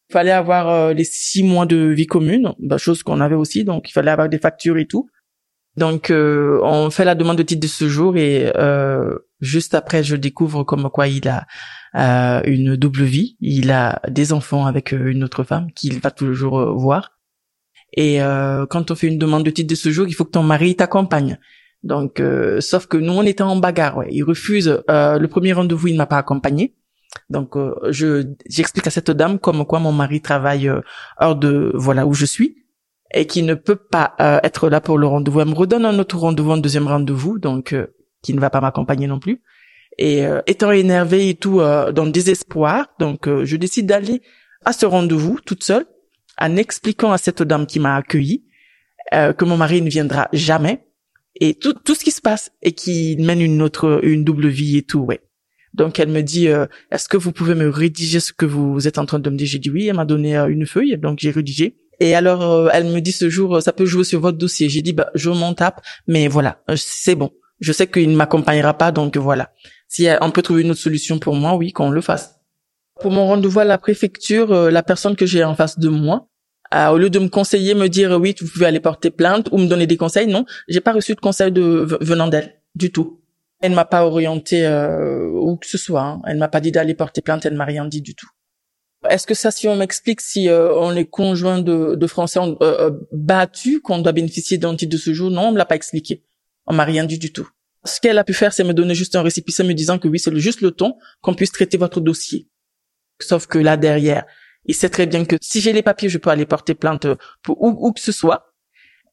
Il 0.09 0.13
fallait 0.13 0.31
avoir 0.31 0.69
euh, 0.69 0.93
les 0.93 1.03
six 1.03 1.43
mois 1.43 1.67
de 1.67 1.77
vie 1.77 2.07
commune, 2.07 2.55
bah, 2.61 2.79
chose 2.79 3.03
qu'on 3.03 3.21
avait 3.21 3.35
aussi, 3.35 3.65
donc 3.65 3.91
il 3.91 3.93
fallait 3.93 4.13
avoir 4.13 4.29
des 4.29 4.39
factures 4.39 4.79
et 4.79 4.87
tout. 4.87 5.11
Donc 5.77 6.13
euh, 6.13 6.61
on 6.63 6.89
fait 6.91 7.05
la 7.05 7.17
demande 7.17 7.39
de 7.39 7.43
titre 7.43 7.63
de 7.63 7.67
séjour 7.67 8.17
et 8.17 8.53
euh, 8.55 9.13
juste 9.41 9.75
après 9.75 10.05
je 10.05 10.15
découvre 10.15 10.63
comme 10.63 10.89
quoi 10.89 11.09
il 11.09 11.27
a 11.27 11.49
une 12.47 12.77
double 12.77 13.03
vie, 13.03 13.37
il 13.41 13.73
a 13.73 14.01
des 14.09 14.33
enfants 14.33 14.67
avec 14.67 14.93
une 14.93 15.25
autre 15.25 15.43
femme 15.43 15.73
qu'il 15.73 15.99
va 15.99 16.13
toujours 16.13 16.79
voir. 16.79 17.19
Et 17.97 18.21
quand 18.71 18.93
on 18.93 18.95
fait 18.95 19.09
une 19.09 19.19
demande 19.19 19.45
de 19.45 19.51
titre 19.51 19.69
de 19.69 19.75
séjour, 19.75 20.07
il 20.07 20.15
faut 20.15 20.25
que 20.25 20.31
ton 20.31 20.45
mari 20.45 20.77
t'accompagne. 20.77 21.41
Donc, 21.83 22.21
euh, 22.21 22.61
sauf 22.61 22.87
que 22.87 22.97
nous, 22.97 23.13
on 23.13 23.23
était 23.23 23.43
en 23.43 23.57
bagarre. 23.57 23.99
Ouais. 23.99 24.09
Il 24.11 24.23
refuse. 24.23 24.83
Euh, 24.91 25.19
le 25.19 25.29
premier 25.29 25.53
rendez-vous, 25.53 25.89
il 25.89 25.95
ne 25.95 25.99
m'a 25.99 26.07
pas 26.07 26.19
accompagné. 26.19 26.75
Donc, 27.29 27.57
euh, 27.57 27.75
je 27.91 28.25
j'explique 28.49 28.87
à 28.87 28.91
cette 28.91 29.11
dame 29.11 29.39
comme 29.39 29.65
quoi 29.65 29.79
mon 29.79 29.93
mari 29.93 30.21
travaille 30.21 30.71
hors 31.19 31.37
de 31.37 31.73
voilà 31.75 32.07
où 32.07 32.15
je 32.15 32.27
suis 32.27 32.57
et 33.13 33.27
qui 33.27 33.43
ne 33.43 33.55
peut 33.55 33.77
pas 33.77 34.15
être 34.45 34.69
là 34.69 34.81
pour 34.81 34.97
le 34.97 35.07
rendez-vous. 35.07 35.41
Elle 35.41 35.49
me 35.49 35.55
redonne 35.55 35.85
un 35.85 35.99
autre 35.99 36.17
rendez-vous, 36.17 36.53
un 36.53 36.59
deuxième 36.59 36.87
rendez-vous, 36.87 37.41
donc 37.41 37.75
qui 38.23 38.35
ne 38.35 38.41
va 38.41 38.51
pas 38.51 38.61
m'accompagner 38.61 39.09
non 39.09 39.19
plus. 39.19 39.43
Et 39.99 40.23
étant 40.47 40.71
énervée 40.71 41.31
et 41.31 41.35
tout, 41.35 41.59
dans 41.59 42.05
le 42.05 42.13
désespoir, 42.13 42.87
donc 43.01 43.29
je 43.29 43.57
décide 43.57 43.87
d'aller 43.87 44.23
à 44.65 44.73
ce 44.73 44.87
rendez-vous 44.87 45.41
toute 45.45 45.65
seule, 45.65 45.87
en 46.41 46.57
expliquant 46.57 47.11
à 47.11 47.19
cette 47.19 47.43
dame 47.43 47.67
qui 47.67 47.81
m'a 47.81 47.97
accueilli 47.97 48.45
que 49.11 49.45
mon 49.45 49.57
mari 49.57 49.83
ne 49.83 49.91
viendra 49.91 50.29
jamais 50.33 50.85
et 51.41 51.55
tout 51.55 51.73
tout 51.73 51.95
ce 51.95 52.05
qui 52.05 52.11
se 52.11 52.21
passe 52.21 52.51
et 52.63 52.73
qui 52.73 53.17
mène 53.19 53.41
une 53.41 53.63
autre 53.63 54.01
une 54.03 54.25
double 54.25 54.49
vie 54.49 54.77
et 54.77 54.83
tout 54.83 55.01
ouais. 55.01 55.21
Donc 55.75 55.99
elle 55.99 56.09
me 56.09 56.23
dit 56.23 56.49
euh, 56.49 56.67
est-ce 56.91 57.09
que 57.09 57.17
vous 57.17 57.33
pouvez 57.33 57.55
me 57.55 57.69
rédiger 57.69 58.21
ce 58.21 58.33
que 58.33 58.47
vous 58.47 58.87
êtes 58.87 58.99
en 58.99 59.07
train 59.07 59.19
de 59.19 59.31
me 59.31 59.37
dire? 59.37 59.47
J'ai 59.47 59.59
dit 59.59 59.71
oui 59.71 59.87
elle 59.87 59.97
m'a 59.97 60.05
donné 60.05 60.37
euh, 60.37 60.49
une 60.49 60.67
feuille 60.67 60.99
donc 60.99 61.19
j'ai 61.21 61.31
rédigé. 61.31 61.77
Et 62.01 62.15
alors 62.15 62.43
euh, 62.43 62.69
elle 62.73 62.87
me 62.87 63.01
dit 63.01 63.13
ce 63.13 63.31
jour 63.31 63.63
ça 63.63 63.73
peut 63.73 63.87
jouer 63.87 64.05
sur 64.05 64.21
votre 64.21 64.39
dossier. 64.39 64.69
J'ai 64.69 64.83
dit 64.83 64.93
bah 64.93 65.11
je 65.15 65.31
m'en 65.31 65.55
tape 65.55 65.81
mais 66.07 66.29
voilà 66.29 66.63
c'est 66.77 67.15
bon. 67.15 67.31
Je 67.61 67.73
sais 67.73 67.87
qu'il 67.87 68.11
ne 68.11 68.17
m'accompagnera 68.17 68.75
pas 68.75 68.93
donc 68.93 69.17
voilà. 69.17 69.53
Si 69.89 70.09
on 70.21 70.31
peut 70.31 70.43
trouver 70.43 70.63
une 70.63 70.71
autre 70.71 70.81
solution 70.81 71.19
pour 71.19 71.35
moi 71.35 71.57
oui 71.57 71.73
qu'on 71.73 71.91
le 71.91 72.01
fasse. 72.01 72.37
Pour 73.01 73.13
mon 73.13 73.27
rendez-vous 73.27 73.61
à 73.61 73.65
la 73.65 73.79
préfecture 73.79 74.71
la 74.71 74.83
personne 74.83 75.17
que 75.17 75.25
j'ai 75.25 75.45
en 75.45 75.55
face 75.55 75.79
de 75.79 75.89
moi 75.89 76.27
euh, 76.27 76.30
au 76.73 76.99
lieu 76.99 77.11
de 77.11 77.19
me 77.19 77.29
conseiller, 77.29 77.75
me 77.75 77.89
dire 77.89 78.13
oui, 78.21 78.35
vous 78.41 78.49
pouvez 78.49 78.67
aller 78.67 78.81
porter 78.81 79.11
plainte 79.11 79.49
ou 79.53 79.59
me 79.59 79.67
donner 79.67 79.87
des 79.87 79.97
conseils, 79.97 80.27
non, 80.27 80.45
j'ai 80.69 80.81
pas 80.81 80.93
reçu 80.93 81.15
de 81.15 81.21
conseils 81.21 81.53
de 81.53 81.99
venant 82.01 82.29
d'elle 82.29 82.61
du 82.75 82.93
tout. 82.93 83.21
Elle 83.61 83.73
m'a 83.73 83.85
pas 83.85 84.07
orienté 84.07 84.67
euh, 84.67 85.29
où 85.29 85.57
que 85.57 85.67
ce 85.67 85.77
soit. 85.77 86.03
Hein. 86.03 86.23
Elle 86.27 86.39
m'a 86.39 86.49
pas 86.49 86.61
dit 86.61 86.73
d'aller 86.73 86.95
porter 86.95 87.21
plainte. 87.21 87.45
Elle 87.45 87.55
m'a 87.55 87.67
rien 87.67 87.85
dit 87.85 88.01
du 88.01 88.15
tout. 88.15 88.29
Est-ce 89.09 89.27
que 89.27 89.35
ça, 89.35 89.51
si 89.51 89.69
on 89.69 89.77
m'explique 89.77 90.21
si 90.21 90.49
euh, 90.49 90.75
on 90.75 90.95
est 90.95 91.07
conjoint 91.07 91.61
de, 91.61 91.95
de 91.95 92.07
Français 92.07 92.39
on, 92.39 92.57
euh, 92.63 92.91
battus, 93.13 93.81
qu'on 93.83 93.99
doit 93.99 94.13
bénéficier 94.13 94.59
d'un 94.59 94.77
titre 94.77 94.93
de 94.93 94.99
séjour 94.99 95.31
Non, 95.31 95.49
on 95.49 95.53
me 95.53 95.59
l'a 95.59 95.65
pas 95.67 95.77
expliqué. 95.77 96.25
On 96.67 96.75
m'a 96.75 96.85
rien 96.85 97.05
dit 97.05 97.19
du 97.19 97.33
tout. 97.33 97.49
Ce 97.85 98.01
qu'elle 98.01 98.19
a 98.19 98.25
pu 98.25 98.35
faire, 98.35 98.53
c'est 98.53 98.65
me 98.65 98.75
donner 98.75 98.95
juste 98.95 99.17
un 99.17 99.23
récépissé 99.23 99.63
me 99.63 99.73
disant 99.73 99.99
que 99.99 100.09
oui, 100.09 100.19
c'est 100.19 100.35
juste 100.37 100.61
le 100.61 100.71
temps 100.71 100.99
qu'on 101.23 101.35
puisse 101.35 101.53
traiter 101.53 101.79
votre 101.79 102.01
dossier. 102.01 102.49
Sauf 103.21 103.47
que 103.47 103.59
là 103.59 103.77
derrière, 103.77 104.25
il 104.65 104.75
sait 104.75 104.89
très 104.89 105.07
bien 105.07 105.25
que 105.25 105.37
si 105.41 105.61
j'ai 105.61 105.73
les 105.73 105.83
papiers, 105.83 106.09
je 106.09 106.19
peux 106.19 106.31
aller 106.31 106.47
porter 106.47 106.75
plainte 106.75 107.07
pour 107.43 107.63
où, 107.63 107.93
que 107.93 108.01
ce 108.01 108.13
soit. 108.13 108.53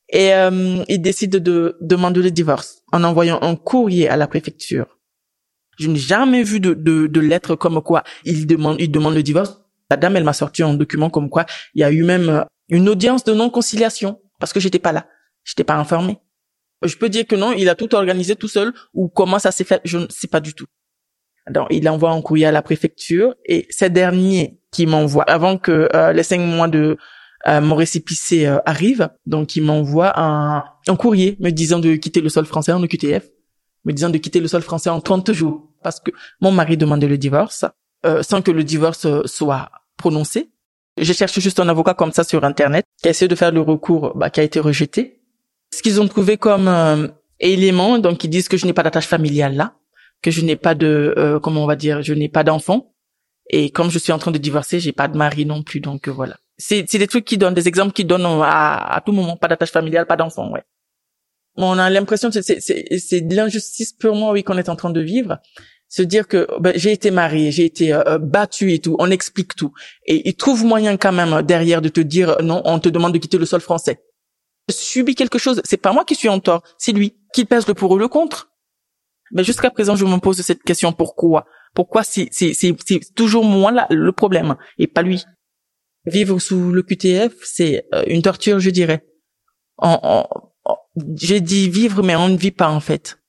Et 0.09 0.33
euh, 0.33 0.83
il 0.87 1.01
décide 1.01 1.37
de 1.37 1.77
demander 1.81 2.21
le 2.21 2.31
divorce 2.31 2.81
en 2.91 3.03
envoyant 3.03 3.39
un 3.41 3.55
courrier 3.55 4.07
à 4.07 4.15
la 4.15 4.27
préfecture. 4.27 4.97
Je 5.79 5.89
n'ai 5.89 5.99
jamais 5.99 6.43
vu 6.43 6.59
de, 6.59 6.73
de, 6.73 7.19
lettre 7.19 7.55
comme 7.55 7.81
quoi 7.81 8.03
il 8.23 8.47
demande, 8.47 8.77
il 8.79 8.89
demande 8.89 9.15
le 9.15 9.23
divorce. 9.23 9.61
La 9.91 9.97
dame, 9.97 10.15
elle 10.15 10.23
m'a 10.23 10.33
sorti 10.33 10.63
un 10.63 10.73
document 10.73 11.09
comme 11.09 11.29
quoi 11.29 11.45
il 11.73 11.81
y 11.81 11.83
a 11.83 11.91
eu 11.91 12.03
même 12.03 12.29
euh, 12.29 12.43
une 12.69 12.89
audience 12.89 13.23
de 13.23 13.33
non-conciliation 13.33 14.19
parce 14.39 14.53
que 14.53 14.59
j'étais 14.59 14.79
pas 14.79 14.91
là. 14.91 15.07
J'étais 15.43 15.63
pas 15.63 15.75
informée. 15.75 16.17
Je 16.83 16.95
peux 16.95 17.09
dire 17.09 17.25
que 17.25 17.35
non, 17.35 17.53
il 17.53 17.69
a 17.69 17.75
tout 17.75 17.93
organisé 17.95 18.35
tout 18.35 18.47
seul 18.47 18.73
ou 18.93 19.07
comment 19.07 19.39
ça 19.39 19.51
s'est 19.51 19.63
fait, 19.63 19.81
je 19.83 19.97
ne 19.97 20.07
sais 20.09 20.27
pas 20.27 20.39
du 20.39 20.53
tout. 20.53 20.67
Donc, 21.49 21.67
il 21.69 21.87
envoie 21.87 22.11
un 22.11 22.21
courrier 22.21 22.45
à 22.45 22.51
la 22.51 22.61
préfecture 22.61 23.35
et 23.45 23.67
ces 23.69 23.89
derniers 23.89 24.56
qui 24.71 24.85
m'envoient, 24.85 25.23
avant 25.23 25.57
que 25.57 25.89
euh, 25.93 26.13
les 26.13 26.23
cinq 26.23 26.39
mois 26.39 26.67
de 26.67 26.97
euh, 27.47 27.61
mon 27.61 27.75
récépissé 27.75 28.45
euh, 28.45 28.57
arrivent, 28.65 29.09
donc 29.25 29.55
il 29.55 29.63
m'envoie 29.63 30.19
un, 30.19 30.63
un 30.87 30.95
courrier 30.95 31.37
me 31.39 31.51
disant 31.51 31.79
de 31.79 31.95
quitter 31.95 32.21
le 32.21 32.29
sol 32.29 32.45
français 32.45 32.71
en 32.71 32.83
OQTF, 32.83 33.29
me 33.85 33.93
disant 33.93 34.09
de 34.09 34.17
quitter 34.17 34.39
le 34.39 34.47
sol 34.47 34.61
français 34.61 34.89
en 34.89 34.99
30 34.99 35.31
jours, 35.31 35.69
parce 35.83 35.99
que 35.99 36.11
mon 36.41 36.51
mari 36.51 36.77
demandait 36.77 37.07
le 37.07 37.17
divorce, 37.17 37.65
euh, 38.05 38.23
sans 38.23 38.41
que 38.41 38.51
le 38.51 38.63
divorce 38.63 39.07
soit 39.25 39.69
prononcé. 39.97 40.49
Je 40.99 41.13
cherche 41.13 41.39
juste 41.39 41.59
un 41.59 41.69
avocat 41.69 41.93
comme 41.93 42.11
ça 42.11 42.23
sur 42.23 42.43
Internet, 42.43 42.85
qui 43.01 43.07
a 43.07 43.11
essayé 43.11 43.27
de 43.27 43.35
faire 43.35 43.51
le 43.51 43.61
recours, 43.61 44.13
bah, 44.15 44.29
qui 44.29 44.39
a 44.39 44.43
été 44.43 44.59
rejeté. 44.59 45.21
Ce 45.73 45.81
qu'ils 45.81 46.01
ont 46.01 46.07
trouvé 46.07 46.37
comme 46.37 47.11
élément, 47.39 47.99
donc 47.99 48.23
ils 48.23 48.29
disent 48.29 48.47
que 48.47 48.57
je 48.57 48.65
n'ai 48.65 48.73
pas 48.73 48.83
d'attache 48.83 49.07
familiale 49.07 49.55
là, 49.55 49.75
que 50.21 50.31
je 50.31 50.41
n'ai 50.41 50.55
pas 50.55 50.75
de, 50.75 51.13
euh, 51.17 51.39
comment 51.39 51.63
on 51.63 51.67
va 51.67 51.75
dire, 51.75 52.01
je 52.01 52.13
n'ai 52.13 52.29
pas 52.29 52.43
d'enfant. 52.43 52.93
Et 53.49 53.69
comme 53.69 53.89
je 53.89 53.99
suis 53.99 54.11
en 54.11 54.17
train 54.19 54.31
de 54.31 54.37
divorcer, 54.37 54.79
j'ai 54.79 54.91
pas 54.91 55.07
de 55.07 55.17
mari 55.17 55.45
non 55.45 55.63
plus, 55.63 55.79
donc 55.79 56.07
euh, 56.07 56.11
voilà. 56.11 56.37
C'est, 56.57 56.83
des 56.83 57.07
trucs 57.07 57.25
qui 57.25 57.37
donnent, 57.37 57.53
des 57.53 57.67
exemples 57.67 57.93
qui 57.93 58.03
donnent 58.03 58.25
à, 58.25 58.95
à 58.95 59.01
tout 59.01 59.11
moment, 59.11 59.37
pas 59.37 59.47
d'attache 59.47 59.71
familiale, 59.71 60.05
pas 60.05 60.17
d'enfant, 60.17 60.51
ouais. 60.51 60.63
On 61.57 61.77
a 61.79 61.89
l'impression 61.89 62.29
que 62.29 62.41
c'est, 62.41 63.21
de 63.21 63.35
l'injustice 63.35 63.91
purement, 63.93 64.31
oui, 64.31 64.43
qu'on 64.43 64.57
est 64.57 64.69
en 64.69 64.75
train 64.75 64.91
de 64.91 65.01
vivre. 65.01 65.39
Se 65.89 66.03
dire 66.03 66.27
que 66.27 66.47
ben, 66.59 66.73
j'ai 66.75 66.91
été 66.91 67.11
mariée, 67.11 67.51
j'ai 67.51 67.65
été 67.65 67.93
euh, 67.93 68.03
euh 68.05 68.17
battue 68.19 68.73
et 68.73 68.79
tout, 68.79 68.95
on 68.99 69.09
explique 69.09 69.55
tout. 69.55 69.73
Et 70.05 70.27
ils 70.27 70.35
trouvent 70.35 70.65
moyen 70.65 70.97
quand 70.97 71.13
même 71.13 71.41
derrière 71.41 71.81
de 71.81 71.89
te 71.89 72.01
dire 72.01 72.37
non, 72.43 72.61
on 72.65 72.79
te 72.79 72.89
demande 72.89 73.13
de 73.13 73.17
quitter 73.17 73.37
le 73.37 73.45
sol 73.45 73.61
français. 73.61 74.03
Subis 74.69 75.15
quelque 75.15 75.39
chose, 75.39 75.61
c'est 75.63 75.77
pas 75.77 75.93
moi 75.93 76.03
qui 76.03 76.13
suis 76.13 76.29
en 76.29 76.39
tort, 76.39 76.61
c'est 76.77 76.91
lui. 76.91 77.15
qui 77.33 77.45
pèse 77.45 77.67
le 77.67 77.73
pour 77.73 77.91
ou 77.91 77.97
le 77.97 78.09
contre. 78.09 78.51
Mais 79.31 79.43
jusqu'à 79.43 79.71
présent, 79.71 79.95
je 79.95 80.05
me 80.05 80.17
pose 80.17 80.41
cette 80.41 80.63
question 80.63 80.91
pourquoi? 80.91 81.45
Pourquoi 81.77 82.01
c'est 82.03 82.31
toujours 83.13 83.45
moi 83.45 83.71
là, 83.71 83.85
le 83.91 84.11
problème 84.11 84.55
et 84.79 84.87
pas 84.87 85.03
lui 85.03 85.23
Vivre 86.07 86.39
sous 86.39 86.71
le 86.71 86.81
QTF, 86.81 87.33
c'est 87.43 87.85
euh, 87.93 88.03
une 88.07 88.23
torture, 88.23 88.59
je 88.59 88.71
dirais. 88.71 89.05
J'ai 91.17 91.39
dit 91.39 91.69
vivre, 91.69 92.01
mais 92.01 92.15
on 92.15 92.29
ne 92.29 92.35
vit 92.35 92.49
pas 92.49 92.69
en 92.69 92.79
fait, 92.79 93.19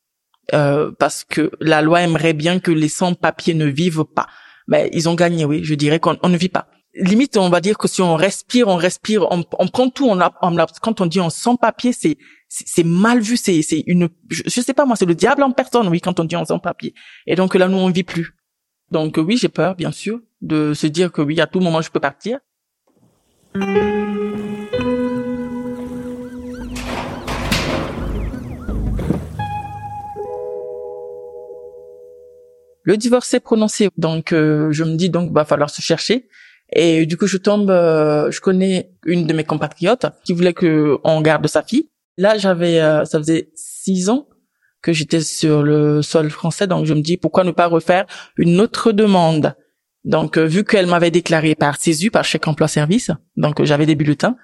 euh, 0.55 0.91
parce 0.99 1.25
que 1.25 1.51
la 1.61 1.83
loi 1.83 2.01
aimerait 2.01 2.33
bien 2.33 2.59
que 2.59 2.71
les 2.71 2.89
sans-papiers 2.89 3.53
ne 3.53 3.67
vivent 3.67 4.07
pas. 4.07 4.29
Mais 4.67 4.89
ils 4.95 5.11
ont 5.11 5.15
gagné, 5.15 5.45
oui. 5.45 5.61
Je 5.63 5.75
dirais 5.75 6.01
qu'on 6.01 6.17
ne 6.27 6.39
vit 6.39 6.49
pas 6.49 6.69
limite, 6.95 7.37
on 7.37 7.49
va 7.49 7.61
dire 7.61 7.79
que 7.79 7.89
si 7.89 8.03
on 8.03 8.15
respire, 8.17 8.69
on 8.69 8.77
respire, 8.77 9.27
on, 9.31 9.43
prend 9.43 9.91
tout. 9.91 10.09
On, 10.09 10.19
quand 10.83 11.01
on 11.01 11.07
dit 11.07 11.21
on 11.21 11.31
sans 11.31 11.57
papier, 11.57 11.93
c'est 11.93 12.85
mal 12.85 13.21
vu. 13.21 13.37
C'est 13.37 13.63
une, 13.87 14.09
je, 14.31 14.61
sais 14.61 14.75
pas 14.75 14.85
moi, 14.85 14.97
c'est 14.97 15.07
le 15.07 15.15
diable 15.15 15.43
en 15.43 15.53
personne, 15.53 15.89
oui, 15.89 16.01
quand 16.01 16.21
on 16.21 16.25
dit 16.25 16.37
on 16.37 16.45
sans 16.45 16.59
papier. 16.59 16.95
Et 17.27 17.35
donc 17.35 17.55
là, 17.55 17.69
nous 17.69 17.79
on 17.79 17.91
vit 17.91 18.05
plus. 18.05 18.35
Donc 18.91 19.19
oui, 19.19 19.37
j'ai 19.37 19.49
peur, 19.49 19.75
bien 19.75 19.93
sûr, 19.93 20.21
de 20.41 20.73
se 20.75 20.87
dire 20.87 21.13
que 21.13 21.21
oui, 21.21 21.41
à 21.41 21.47
tout 21.47 21.61
moment 21.61 21.83
je 21.83 21.91
peux 21.91 22.01
partir. 22.01 22.39
Le 32.83 32.97
divorce 32.97 33.35
est 33.35 33.41
prononcé, 33.41 33.91
donc 33.99 34.33
euh, 34.33 34.73
je 34.73 34.83
me 34.83 34.95
dis 34.97 35.11
donc 35.11 35.31
va 35.33 35.45
falloir 35.45 35.69
se 35.69 35.83
chercher. 35.83 36.27
Et 36.73 37.05
du 37.05 37.19
coup, 37.19 37.27
je 37.27 37.37
tombe, 37.37 37.71
euh, 37.71 38.31
je 38.31 38.41
connais 38.41 38.93
une 39.05 39.27
de 39.27 39.33
mes 39.35 39.45
compatriotes 39.45 40.07
qui 40.25 40.33
voulait 40.33 40.55
que 40.55 40.99
on 41.05 41.21
garde 41.21 41.47
sa 41.47 41.63
fille. 41.63 41.91
Là, 42.17 42.39
j'avais, 42.39 42.81
euh, 42.81 43.05
ça 43.05 43.19
faisait 43.19 43.51
six 43.55 44.09
ans 44.09 44.27
que 44.89 44.95
j'étais 44.95 45.21
sur 45.21 45.63
le 45.63 46.01
sol 46.01 46.31
français, 46.31 46.67
donc 46.67 46.87
je 46.87 46.95
me 46.95 47.03
dis 47.03 47.19
pourquoi 47.19 47.45
ne 47.45 47.51
pas 47.51 47.67
refaire 47.67 48.07
une 48.39 48.59
autre 48.59 48.91
demande? 48.91 49.55
Donc, 50.05 50.39
euh, 50.39 50.47
vu 50.47 50.65
qu'elle 50.65 50.87
m'avait 50.87 51.11
déclaré 51.11 51.55
par 51.55 51.77
CESU, 51.79 52.11
par 52.11 52.25
chèque 52.25 52.49
emploi 52.49 52.69
service, 52.69 53.11
donc 53.37 53.61
euh, 53.61 53.67
j'avais 53.67 53.85
des 53.85 53.95
bulletins. 53.95 54.37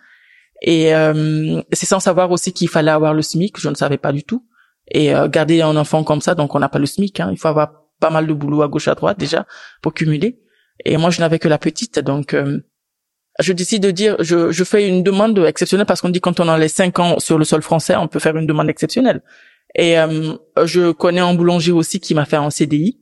Et 0.61 0.95
euh, 0.95 1.63
c'est 1.73 1.87
sans 1.87 1.99
savoir 1.99 2.31
aussi 2.31 2.53
qu'il 2.53 2.69
fallait 2.69 2.91
avoir 2.91 3.15
le 3.15 3.23
SMIC, 3.23 3.59
je 3.59 3.71
ne 3.71 3.75
savais 3.75 3.97
pas 3.97 4.13
du 4.13 4.23
tout. 4.23 4.47
Et 4.91 5.13
garder 5.31 5.63
un 5.63 5.77
enfant 5.77 6.05
comme 6.05 6.21
ça, 6.21 6.35
donc 6.35 6.55
on 6.55 6.59
n'a 6.59 6.69
pas 6.69 6.79
le 6.79 6.85
SMIC. 6.85 7.19
Hein, 7.21 7.31
il 7.33 7.39
faut 7.39 7.49
avoir 7.49 7.87
pas 8.01 8.11
mal 8.11 8.27
de 8.27 8.35
boulot 8.35 8.61
à 8.61 8.69
gauche 8.69 8.87
à 8.87 8.95
droite 8.95 9.19
déjà 9.19 9.47
pour 9.81 9.95
cumuler. 9.95 10.43
Et 10.85 10.99
moi, 10.99 11.09
je 11.09 11.21
n'avais 11.21 11.39
que 11.39 11.49
la 11.49 11.57
petite, 11.57 12.01
donc 12.01 12.37
je 13.41 13.53
décide 13.55 13.83
de 13.83 13.91
dire, 13.91 14.17
je, 14.21 14.53
je 14.53 14.65
fais 14.65 14.87
une 14.87 15.03
demande 15.03 15.39
exceptionnelle 15.39 15.87
parce 15.87 16.03
qu'on 16.03 16.11
dit 16.11 16.21
quand 16.21 16.39
on 16.39 16.49
a 16.51 16.59
les 16.59 16.69
cinq 16.69 16.99
ans 16.99 17.19
sur 17.19 17.39
le 17.39 17.47
sol 17.47 17.63
français, 17.63 17.97
on 17.97 18.09
peut 18.09 18.19
faire 18.19 18.37
une 18.37 18.47
demande 18.47 18.69
exceptionnelle. 18.69 19.23
Et 19.77 19.97
je 20.65 20.93
connais 20.93 21.21
un 21.21 21.35
boulanger 21.35 21.73
aussi 21.73 21.99
qui 21.99 22.15
m'a 22.15 22.25
fait 22.25 22.37
un 22.37 22.51
CDI 22.51 23.01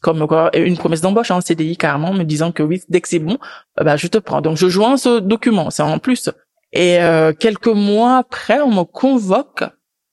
comme 0.00 0.26
quoi 0.26 0.56
une 0.56 0.76
promesse 0.76 1.00
d'embauche 1.00 1.30
en 1.30 1.40
CDI 1.40 1.76
carrément 1.76 2.12
me 2.12 2.24
disant 2.24 2.52
que 2.52 2.62
oui 2.62 2.82
dès 2.88 3.00
que 3.00 3.08
c'est 3.08 3.18
bon 3.18 3.38
euh, 3.80 3.84
bah 3.84 3.96
je 3.96 4.06
te 4.06 4.18
prends. 4.18 4.40
Donc 4.40 4.56
je 4.56 4.68
joins 4.68 4.96
ce 4.96 5.18
document 5.18 5.70
c'est 5.70 5.82
en 5.82 5.98
plus. 5.98 6.30
Et 6.72 6.98
euh, 7.00 7.32
quelques 7.32 7.66
mois 7.68 8.18
après 8.18 8.60
on 8.60 8.72
me 8.72 8.84
convoque. 8.84 9.64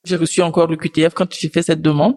J'ai 0.03 0.15
reçu 0.15 0.41
encore 0.41 0.67
le 0.67 0.77
QTF 0.77 1.13
quand 1.13 1.33
j'ai 1.33 1.49
fait 1.49 1.61
cette 1.61 1.81
demande. 1.81 2.15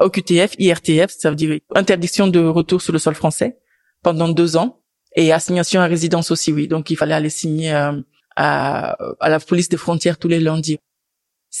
Au 0.00 0.10
QTF 0.10 0.54
IRTF 0.58 1.10
ça 1.10 1.30
veut 1.30 1.36
dire 1.36 1.58
interdiction 1.74 2.28
de 2.28 2.40
retour 2.40 2.82
sur 2.82 2.92
le 2.92 2.98
sol 2.98 3.14
français 3.14 3.58
pendant 4.02 4.28
deux 4.28 4.56
ans 4.56 4.80
et 5.14 5.32
assignation 5.32 5.80
à 5.80 5.86
résidence 5.86 6.30
aussi 6.30 6.52
oui. 6.52 6.68
Donc 6.68 6.90
il 6.90 6.96
fallait 6.96 7.14
aller 7.14 7.30
signer 7.30 7.72
euh, 7.72 7.92
à, 8.36 8.96
à 9.20 9.28
la 9.30 9.40
police 9.40 9.70
des 9.70 9.78
frontières 9.78 10.18
tous 10.18 10.28
les 10.28 10.40
lundis 10.40 10.78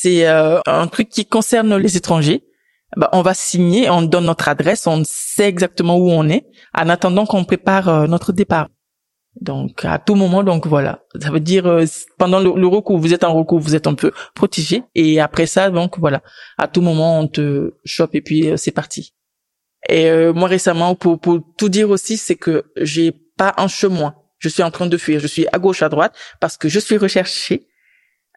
c'est 0.00 0.26
un 0.26 0.86
truc 0.88 1.08
qui 1.08 1.26
concerne 1.26 1.76
les 1.76 1.96
étrangers 1.96 2.42
bah, 2.96 3.10
on 3.12 3.22
va 3.22 3.34
signer, 3.34 3.90
on 3.90 4.02
donne 4.02 4.26
notre 4.26 4.48
adresse, 4.48 4.86
on 4.86 5.02
sait 5.04 5.48
exactement 5.48 5.96
où 5.96 6.10
on 6.10 6.28
est, 6.28 6.46
en 6.72 6.88
attendant 6.88 7.26
qu'on 7.26 7.44
prépare 7.44 7.88
euh, 7.88 8.06
notre 8.06 8.32
départ. 8.32 8.68
Donc 9.40 9.84
à 9.84 9.98
tout 9.98 10.14
moment, 10.14 10.42
donc 10.42 10.66
voilà, 10.66 11.00
ça 11.20 11.30
veut 11.30 11.40
dire 11.40 11.66
euh, 11.66 11.84
pendant 12.16 12.40
le, 12.40 12.66
recours, 12.66 12.98
vous 12.98 13.12
êtes 13.12 13.24
en 13.24 13.34
recours, 13.34 13.58
vous 13.58 13.74
êtes 13.74 13.86
un 13.86 13.94
peu 13.94 14.12
protégé, 14.34 14.84
et 14.94 15.20
après 15.20 15.44
ça, 15.46 15.68
donc 15.68 15.98
voilà, 15.98 16.22
à 16.56 16.68
tout 16.68 16.80
moment 16.80 17.20
on 17.20 17.28
te 17.28 17.74
chope 17.84 18.14
et 18.14 18.22
puis 18.22 18.48
euh, 18.48 18.56
c'est 18.56 18.70
parti. 18.70 19.14
Et 19.88 20.10
moi 20.32 20.48
récemment, 20.48 20.96
pour, 20.96 21.20
pour 21.20 21.38
tout 21.56 21.68
dire 21.68 21.90
aussi, 21.90 22.16
c'est 22.16 22.34
que 22.34 22.64
j'ai 22.76 23.12
pas 23.36 23.54
un 23.56 23.68
chemin. 23.68 24.16
Je 24.38 24.48
suis 24.48 24.64
en 24.64 24.72
train 24.72 24.86
de 24.86 24.96
fuir. 24.96 25.20
Je 25.20 25.28
suis 25.28 25.46
à 25.52 25.60
gauche, 25.60 25.80
à 25.80 25.88
droite, 25.88 26.12
parce 26.40 26.56
que 26.56 26.68
je 26.68 26.80
suis 26.80 26.96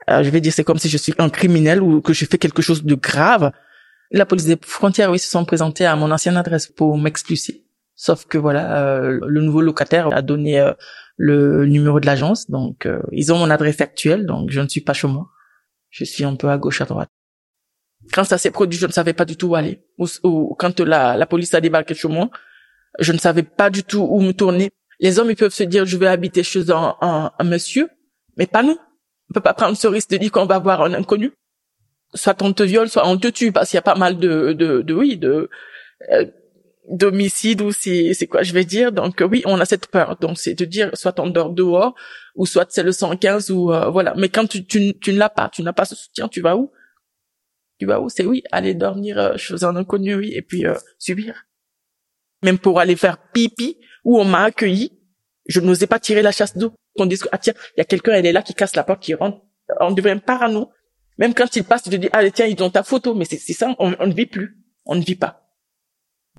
recherché. 0.08 0.26
je 0.26 0.30
vais 0.30 0.42
dire, 0.42 0.54
c'est 0.54 0.64
comme 0.64 0.80
si 0.80 0.90
je 0.90 0.98
suis 0.98 1.14
un 1.18 1.30
criminel 1.30 1.82
ou 1.82 2.02
que 2.02 2.14
j'ai 2.14 2.26
fait 2.26 2.38
quelque 2.38 2.62
chose 2.62 2.84
de 2.84 2.96
grave 2.96 3.52
la 4.12 4.26
police 4.26 4.46
des 4.46 4.58
frontières, 4.62 5.12
oui, 5.12 5.20
se 5.20 5.30
sont 5.30 5.46
présentés 5.46 5.86
à 5.86 5.96
mon 5.96 6.12
ancienne 6.12 6.38
adresse 6.38 6.68
pour 6.68 6.98
m'expulser. 6.98 7.66
Sauf 7.96 8.26
que 8.26 8.38
voilà, 8.38 8.84
euh, 8.84 9.20
le 9.26 9.42
nouveau 9.42 9.62
locataire 9.62 10.10
a 10.14 10.22
donné 10.22 10.60
euh, 10.60 10.74
le 11.18 11.66
numéro 11.66 12.00
de 12.00 12.06
l'agence, 12.06 12.50
donc 12.50 12.86
euh, 12.86 13.02
ils 13.12 13.32
ont 13.34 13.38
mon 13.38 13.50
adresse 13.50 13.82
actuelle, 13.82 14.26
donc 14.26 14.50
je 14.50 14.62
ne 14.62 14.68
suis 14.68 14.82
pas 14.82 14.94
chez 14.94 15.08
moi. 15.08 15.30
Je 15.90 16.06
suis 16.06 16.24
un 16.24 16.36
peu 16.36 16.50
à 16.50 16.58
gauche 16.58 16.82
à 16.82 16.86
droite. 16.86 17.10
Quand 18.14 18.24
ça 18.24 18.38
s'est 18.38 18.52
produit, 18.52 18.80
je 18.80 18.88
ne 18.88 18.92
savais 18.92 19.14
pas 19.14 19.26
du 19.26 19.36
tout 19.36 19.48
où 19.48 19.56
aller. 19.56 19.84
Ou, 19.98 20.56
quand 20.58 20.80
la, 20.80 21.18
la 21.18 21.26
police 21.26 21.54
a 21.54 21.62
débarqué 21.62 21.94
chez 21.94 22.08
moi, 22.08 22.30
je 23.00 23.12
ne 23.12 23.18
savais 23.18 23.44
pas 23.44 23.70
du 23.70 23.84
tout 23.84 24.08
où 24.10 24.22
me 24.22 24.32
tourner. 24.32 24.72
Les 25.00 25.20
hommes, 25.20 25.30
ils 25.30 25.36
peuvent 25.36 25.54
se 25.54 25.64
dire, 25.64 25.86
je 25.86 25.98
vais 25.98 26.08
habiter 26.08 26.42
chez 26.44 26.72
un, 26.72 26.96
un 27.02 27.44
monsieur, 27.44 27.90
mais 28.38 28.48
pas 28.48 28.64
nous. 28.64 28.78
On 29.30 29.34
peut 29.34 29.42
pas 29.42 29.54
prendre 29.54 29.78
ce 29.78 29.88
risque 29.88 30.10
de 30.10 30.18
dire 30.18 30.32
qu'on 30.32 30.46
va 30.46 30.60
voir 30.60 30.82
un 30.82 30.94
inconnu. 30.94 31.32
Soit 32.16 32.42
on 32.42 32.54
te 32.54 32.64
viole, 32.64 32.90
soit 32.90 33.08
on 33.08 33.18
te 33.18 33.28
tue, 33.28 33.52
parce 33.52 33.70
qu'il 33.70 33.78
y 33.78 33.80
a 33.80 33.84
pas 33.84 33.96
mal 33.96 34.18
de, 34.18 34.54
de, 34.54 34.82
de 34.82 34.94
oui, 34.94 35.18
de 35.18 35.50
euh, 36.12 36.26
d'homicide 36.90 37.62
ou 37.62 37.72
c'est 37.72 38.14
c'est 38.14 38.28
quoi 38.28 38.44
je 38.44 38.54
vais 38.54 38.66
dire. 38.66 38.92
Donc 38.92 39.24
oui 39.30 39.44
on 39.46 39.60
a 39.60 39.66
cette 39.66 39.88
peur. 39.88 40.18
Donc 40.18 40.38
c'est 40.40 40.56
de 40.56 40.66
dire 40.66 40.90
soit 40.96 41.20
on 41.20 41.28
dort 41.28 41.52
dehors 41.52 41.96
ou 42.36 42.46
soit 42.46 42.66
c'est 42.70 42.84
le 42.84 42.92
115 42.92 43.52
ou 43.52 43.72
euh, 43.72 43.90
voilà. 43.90 44.14
Mais 44.18 44.30
quand 44.30 44.48
tu 44.48 44.66
tu, 44.66 44.94
ne 45.08 45.18
l'as 45.18 45.30
pas 45.30 45.50
tu 45.50 45.62
n'as 45.62 45.74
pas 45.74 45.86
ce 45.86 45.96
soutien 45.96 46.28
tu 46.28 46.42
vas 46.42 46.58
où? 46.58 46.72
Tu 47.80 47.86
vas 47.86 48.02
où? 48.02 48.10
C'est 48.10 48.26
oui 48.26 48.44
aller 48.52 48.74
dormir 48.74 49.20
euh, 49.20 49.38
chez 49.38 49.64
un 49.64 49.76
inconnu 49.76 50.16
oui 50.16 50.32
et 50.34 50.42
puis 50.42 50.66
euh, 50.66 50.76
subir. 50.98 51.46
Même 52.44 52.58
pour 52.58 52.80
aller 52.80 52.96
faire 52.96 53.18
pipi 53.34 53.78
où 54.04 54.20
on 54.20 54.26
m'a 54.26 54.44
accueilli 54.44 54.99
je 55.50 55.60
n'osais 55.60 55.88
pas 55.88 56.00
tirer 56.00 56.22
la 56.22 56.32
chasse 56.32 56.56
d'eau 56.56 56.72
on 56.98 57.06
dit 57.06 57.20
ah 57.34 57.38
tiens 57.38 57.54
il 57.76 57.80
y 57.80 57.82
a 57.82 57.86
quelqu'un 57.86 58.14
elle 58.14 58.26
est 58.26 58.32
là 58.32 58.42
qui 58.42 58.54
casse 58.54 58.76
la 58.78 58.84
porte 58.84 59.02
qui 59.02 59.14
rentre 59.14 59.42
on 59.82 59.92
devient 59.92 60.20
parano 60.26 60.72
même 61.20 61.34
quand 61.34 61.54
il 61.58 61.66
passe, 61.66 61.84
tu 61.84 61.90
te 61.90 61.96
dis, 61.98 62.10
ah 62.14 62.28
tiens, 62.32 62.46
ils 62.46 62.64
ont 62.64 62.70
ta 62.70 62.82
photo, 62.82 63.14
mais 63.14 63.26
c'est 63.26 63.54
ça, 63.54 63.76
on, 63.78 63.90
ne 63.90 64.14
vit 64.14 64.26
plus. 64.26 64.58
On 64.86 64.96
ne 64.96 65.02
vit 65.02 65.18
pas. 65.18 65.44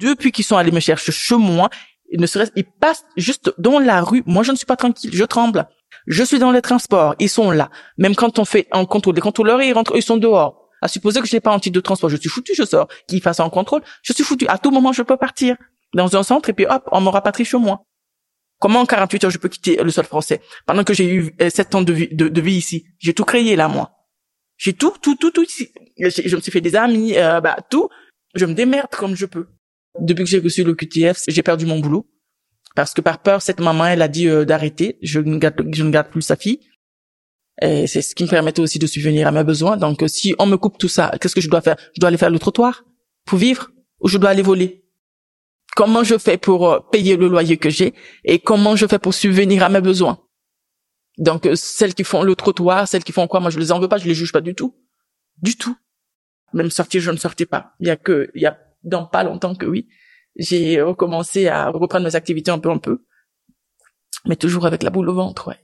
Depuis 0.01 0.33
qu'ils 0.33 0.47
sont 0.47 0.57
allés 0.57 0.73
me 0.73 0.81
chercher 0.81 1.13
chez 1.13 1.37
moi, 1.37 1.69
ils 2.11 2.19
ne 2.19 2.27
serait 2.27 2.49
ils 2.57 2.65
passent 2.65 3.05
juste 3.17 3.53
dans 3.59 3.79
la 3.79 4.01
rue. 4.01 4.23
Moi, 4.25 4.43
je 4.43 4.53
ne 4.53 4.57
suis 4.57 4.65
pas 4.65 4.77
tranquille, 4.77 5.11
je 5.13 5.25
tremble. 5.25 5.69
Je 6.07 6.25
suis 6.25 6.39
dans 6.39 6.51
les 6.51 6.63
transports, 6.63 7.15
ils 7.19 7.29
sont 7.29 7.51
là. 7.51 7.71
Même 7.99 8.15
quand 8.15 8.39
on 8.39 8.47
fait 8.47 8.69
un 8.73 8.87
contrôle, 8.87 9.15
les 9.15 9.21
contrôleurs, 9.21 9.61
ils 9.61 9.75
rentrent, 9.75 9.95
ils 9.95 10.03
sont 10.03 10.17
dehors. 10.17 10.71
À 10.81 10.89
supposer 10.89 11.21
que 11.21 11.27
je 11.27 11.37
n'ai 11.37 11.41
pas 11.41 11.53
un 11.53 11.59
titre 11.59 11.75
de 11.75 11.81
transport, 11.81 12.09
je 12.09 12.17
suis 12.17 12.31
foutu, 12.31 12.55
je 12.57 12.65
sors. 12.65 12.89
Qu'ils 13.07 13.21
fassent 13.21 13.41
un 13.41 13.51
contrôle, 13.51 13.83
je 14.03 14.15
suis 14.15 14.25
foutu. 14.25 14.47
À 14.49 14.57
tout 14.57 14.71
moment, 14.71 14.95
je 14.95 15.03
peux 15.03 15.19
partir 15.19 15.57
dans 15.93 16.17
un 16.17 16.23
centre 16.23 16.49
et 16.49 16.55
puis 16.55 16.65
hop, 16.65 16.89
on 16.91 17.03
me 17.03 17.11
rapatrie 17.11 17.45
chez 17.45 17.59
moi. 17.59 17.85
Comment 18.61 18.81
en 18.81 18.87
48 18.87 19.25
heures 19.25 19.31
je 19.31 19.39
peux 19.39 19.49
quitter 19.49 19.83
le 19.83 19.91
sol 19.91 20.05
français? 20.05 20.41
Pendant 20.67 20.85
que 20.85 20.95
j'ai 20.95 21.13
eu 21.13 21.35
7 21.41 21.75
ans 21.75 21.83
de 21.83 21.93
vie, 21.93 22.09
de 22.13 22.41
vie 22.41 22.57
ici 22.57 22.85
J'ai 22.99 23.15
tout 23.15 23.25
créé 23.25 23.57
là, 23.57 23.67
moi. 23.69 23.91
J'ai 24.59 24.75
tout, 24.75 24.93
tout, 25.01 25.17
tout, 25.17 25.31
tout 25.31 25.43
ici. 25.43 25.73
Je 25.99 26.37
me 26.37 26.41
suis 26.41 26.53
fait 26.53 26.61
des 26.61 26.77
amis, 26.77 27.17
euh, 27.17 27.41
bah 27.41 27.57
tout. 27.71 27.89
Je 28.35 28.45
me 28.45 28.53
démerde 28.53 28.91
comme 28.91 29.17
je 29.17 29.25
peux. 29.25 29.47
Depuis 29.99 30.25
que 30.25 30.31
j'ai 30.31 30.39
reçu 30.39 30.63
le 30.63 30.75
QTF, 30.75 31.25
j'ai 31.27 31.43
perdu 31.43 31.65
mon 31.65 31.81
boulot 31.81 32.07
parce 32.77 32.93
que 32.93 33.01
par 33.01 33.23
peur, 33.23 33.41
cette 33.43 33.61
maman, 33.61 33.87
elle 33.87 34.03
a 34.03 34.09
dit 34.09 34.29
euh, 34.29 34.45
d'arrêter. 34.45 34.99
Je 35.03 35.19
ne 35.19 35.39
garde, 35.39 35.67
je 35.73 35.83
ne 35.83 35.91
garde 35.91 36.11
plus 36.11 36.23
sa 36.23 36.37
fille. 36.37 36.61
Et 37.63 37.87
c'est 37.87 38.03
ce 38.03 38.15
qui 38.15 38.25
me 38.25 38.29
permettait 38.29 38.61
aussi 38.61 38.79
de 38.79 38.87
subvenir 38.87 39.27
à 39.27 39.33
mes 39.33 39.45
besoins. 39.45 39.79
Donc, 39.79 40.03
euh, 40.03 40.09
si 40.09 40.35
on 40.39 40.47
me 40.47 40.57
coupe 40.57 40.77
tout 40.77 40.89
ça, 40.89 41.11
qu'est-ce 41.21 41.35
que 41.35 41.41
je 41.41 41.49
dois 41.49 41.63
faire? 41.63 41.77
Je 41.95 42.01
dois 42.01 42.09
aller 42.09 42.19
faire 42.19 42.31
le 42.31 42.39
trottoir 42.39 42.85
pour 43.25 43.39
vivre 43.39 43.71
ou 44.01 44.09
je 44.09 44.19
dois 44.19 44.31
aller 44.31 44.43
voler? 44.43 44.80
Comment 45.77 46.03
je 46.03 46.19
fais 46.19 46.37
pour 46.37 46.89
payer 46.91 47.17
le 47.17 47.29
loyer 47.29 47.57
que 47.57 47.71
j'ai 47.71 47.95
et 48.25 48.39
comment 48.39 48.77
je 48.77 48.87
fais 48.87 48.99
pour 48.99 49.15
subvenir 49.15 49.63
à 49.63 49.69
mes 49.69 49.81
besoins? 49.81 50.19
Donc 51.19 51.47
euh, 51.47 51.55
celles 51.55 51.95
qui 51.95 52.05
font 52.05 52.23
le 52.23 52.35
trottoir, 52.35 52.89
celles 52.89 53.05
qui 53.05 53.13
font 53.13 53.29
quoi, 53.29 53.41
moi 53.41 53.51
je 53.51 53.59
les 53.59 53.73
en 53.73 53.79
veux 53.79 53.89
pas, 53.89 53.99
je 53.99 54.07
les 54.07 54.15
juge 54.15 54.33
pas 54.33 54.41
du 54.41 54.55
tout, 54.55 54.75
du 55.43 55.57
tout. 55.57 55.77
Même 56.53 56.71
sortir, 56.71 57.01
je 57.01 57.11
ne 57.11 57.17
sortais 57.17 57.47
pas. 57.47 57.75
Il 57.79 57.87
y 57.87 57.91
a 57.91 57.97
que, 57.97 58.31
il 58.35 58.43
y 58.43 58.47
a 58.47 58.59
dans 58.83 59.07
pas 59.07 59.23
longtemps 59.23 59.55
que 59.55 59.67
oui, 59.67 59.89
j'ai 60.37 60.81
recommencé 60.83 61.49
à 61.49 61.69
reprendre 61.69 62.07
mes 62.07 62.17
activités 62.17 62.51
un 62.51 62.59
peu 62.59 62.71
un 62.71 62.79
peu, 62.79 63.05
mais 64.27 64.37
toujours 64.37 64.67
avec 64.67 64.83
la 64.83 64.91
boule 64.91 65.09
au 65.11 65.15
ventre, 65.15 65.49
ouais. 65.49 65.59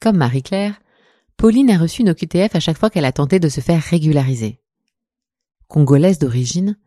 Comme 0.00 0.16
Marie-Claire, 0.16 0.80
Pauline 1.36 1.70
a 1.70 1.78
reçu 1.78 2.00
une 2.00 2.10
OQTF 2.10 2.54
à 2.54 2.60
chaque 2.60 2.78
fois 2.78 2.88
qu'elle 2.88 3.04
a 3.04 3.12
tenté 3.12 3.38
de 3.38 3.50
se 3.50 3.60
faire 3.60 3.82
régulariser. 3.82 4.58
Congolaise 5.68 6.18
d'origine, 6.18 6.78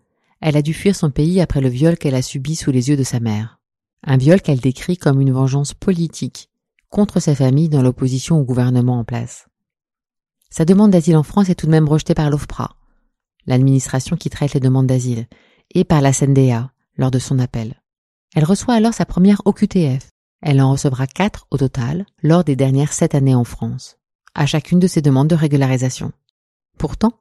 elle 0.42 0.58
a 0.58 0.62
dû 0.62 0.74
fuir 0.74 0.96
son 0.96 1.12
pays 1.12 1.40
après 1.40 1.62
le 1.62 1.70
viol 1.70 1.98
qu'elle 1.98 2.16
a 2.16 2.22
subi 2.22 2.56
sous 2.56 2.72
les 2.72 2.90
yeux 2.90 2.98
de 2.98 3.04
sa 3.04 3.20
mère. 3.20 3.60
Un 4.04 4.18
viol 4.18 4.42
qu'elle 4.42 4.60
décrit 4.60 4.98
comme 4.98 5.22
une 5.22 5.32
vengeance 5.32 5.74
politique 5.74 6.50
contre 6.90 7.20
sa 7.20 7.34
famille 7.34 7.70
dans 7.70 7.82
l'opposition 7.82 8.40
au 8.40 8.44
gouvernement 8.44 9.00
en 9.00 9.04
place. 9.04 9.48
Sa 10.50 10.66
demande 10.66 10.92
d'asile 10.92 11.18
en 11.18 11.24
France 11.24 11.50
est 11.50 11.56
tout 11.56 11.66
de 11.66 11.72
même 11.72 11.88
rejetée 11.88 12.14
par 12.14 12.30
l'OFPRA, 12.30 12.76
l'administration 13.46 14.18
qui 14.18 14.30
traite 14.30 14.54
les 14.54 14.60
demandes 14.60 14.88
d'asile, 14.88 15.28
et 15.74 15.84
par 15.84 16.02
la 16.02 16.14
CNDA 16.14 16.72
lors 16.98 17.10
de 17.10 17.20
son 17.20 17.40
appel. 17.40 17.82
Elle 18.36 18.44
reçoit 18.44 18.76
alors 18.76 18.94
sa 18.94 19.06
première 19.06 19.42
OQTF. 19.46 20.10
Elle 20.46 20.62
en 20.62 20.72
recevra 20.72 21.08
quatre 21.08 21.48
au 21.52 21.58
total 21.58 22.06
lors 22.22 22.44
des 22.44 22.58
dernières 22.58 22.92
sept 22.92 23.16
années 23.16 23.34
en 23.34 23.46
France 23.46 23.98
à 24.36 24.46
chacune 24.46 24.80
de 24.80 24.88
ses 24.88 25.02
demandes 25.02 25.30
de 25.30 25.36
régularisation. 25.36 26.12
Pourtant, 26.78 27.14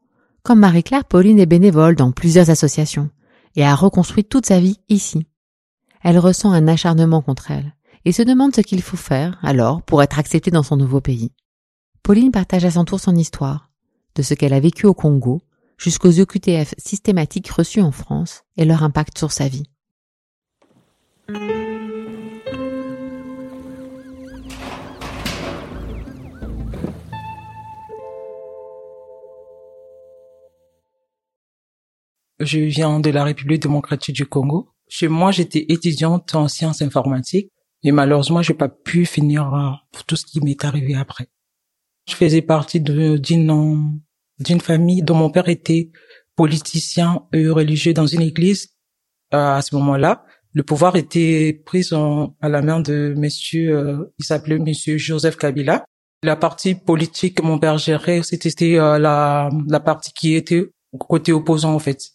comme 0.42 0.58
Marie-Claire, 0.58 1.04
Pauline 1.04 1.38
est 1.38 1.46
bénévole 1.46 1.94
dans 1.94 2.10
plusieurs 2.10 2.50
associations 2.50 3.10
et 3.54 3.64
a 3.64 3.74
reconstruit 3.74 4.24
toute 4.24 4.46
sa 4.46 4.58
vie 4.58 4.80
ici. 4.88 5.26
Elle 6.02 6.18
ressent 6.18 6.50
un 6.50 6.66
acharnement 6.66 7.22
contre 7.22 7.52
elle 7.52 7.74
et 8.04 8.12
se 8.12 8.22
demande 8.22 8.56
ce 8.56 8.60
qu'il 8.60 8.82
faut 8.82 8.96
faire 8.96 9.38
alors 9.42 9.82
pour 9.82 10.02
être 10.02 10.18
acceptée 10.18 10.50
dans 10.50 10.64
son 10.64 10.76
nouveau 10.76 11.00
pays. 11.00 11.32
Pauline 12.02 12.32
partage 12.32 12.64
à 12.64 12.72
son 12.72 12.84
tour 12.84 12.98
son 12.98 13.14
histoire, 13.14 13.70
de 14.16 14.22
ce 14.22 14.34
qu'elle 14.34 14.54
a 14.54 14.58
vécu 14.58 14.86
au 14.86 14.94
Congo 14.94 15.42
jusqu'aux 15.78 16.18
OQTF 16.18 16.74
systématiques 16.76 17.50
reçus 17.50 17.82
en 17.82 17.92
France 17.92 18.42
et 18.56 18.64
leur 18.64 18.82
impact 18.82 19.16
sur 19.16 19.30
sa 19.30 19.46
vie. 19.46 19.68
Je 32.44 32.58
viens 32.58 33.00
de 33.00 33.10
la 33.10 33.24
République 33.24 33.62
démocratique 33.62 34.16
du 34.16 34.26
Congo. 34.26 34.68
Chez 34.88 35.08
moi, 35.08 35.30
j'étais 35.30 35.64
étudiante 35.68 36.34
en 36.34 36.48
sciences 36.48 36.82
informatiques 36.82 37.50
Et 37.82 37.92
malheureusement, 37.92 38.42
j'ai 38.42 38.54
pas 38.54 38.68
pu 38.68 39.06
finir 39.06 39.54
euh, 39.54 39.70
pour 39.92 40.04
tout 40.04 40.16
ce 40.16 40.26
qui 40.26 40.40
m'est 40.40 40.64
arrivé 40.64 40.94
après. 40.94 41.28
Je 42.08 42.14
faisais 42.14 42.42
partie 42.42 42.80
d'une 42.80 43.20
d'une 44.38 44.60
famille 44.60 45.02
dont 45.02 45.14
mon 45.14 45.30
père 45.30 45.48
était 45.48 45.90
politicien 46.36 47.22
et 47.32 47.48
religieux 47.48 47.94
dans 47.94 48.06
une 48.06 48.22
église. 48.22 48.70
Euh, 49.34 49.56
à 49.56 49.62
ce 49.62 49.74
moment-là, 49.76 50.24
le 50.52 50.62
pouvoir 50.62 50.96
était 50.96 51.62
pris 51.64 51.88
à 52.40 52.48
la 52.48 52.62
main 52.62 52.80
de 52.80 53.14
monsieur, 53.16 53.76
euh, 53.76 54.12
il 54.18 54.24
s'appelait 54.24 54.58
monsieur 54.58 54.98
Joseph 54.98 55.36
Kabila. 55.36 55.84
La 56.22 56.36
partie 56.36 56.74
politique 56.74 57.38
que 57.38 57.42
mon 57.42 57.58
père 57.58 57.78
gérait, 57.78 58.22
c'était 58.22 58.78
euh, 58.78 58.98
la, 58.98 59.48
la 59.68 59.80
partie 59.80 60.12
qui 60.12 60.34
était 60.34 60.70
côté 60.98 61.32
opposant 61.32 61.74
en 61.74 61.78
fait. 61.78 62.10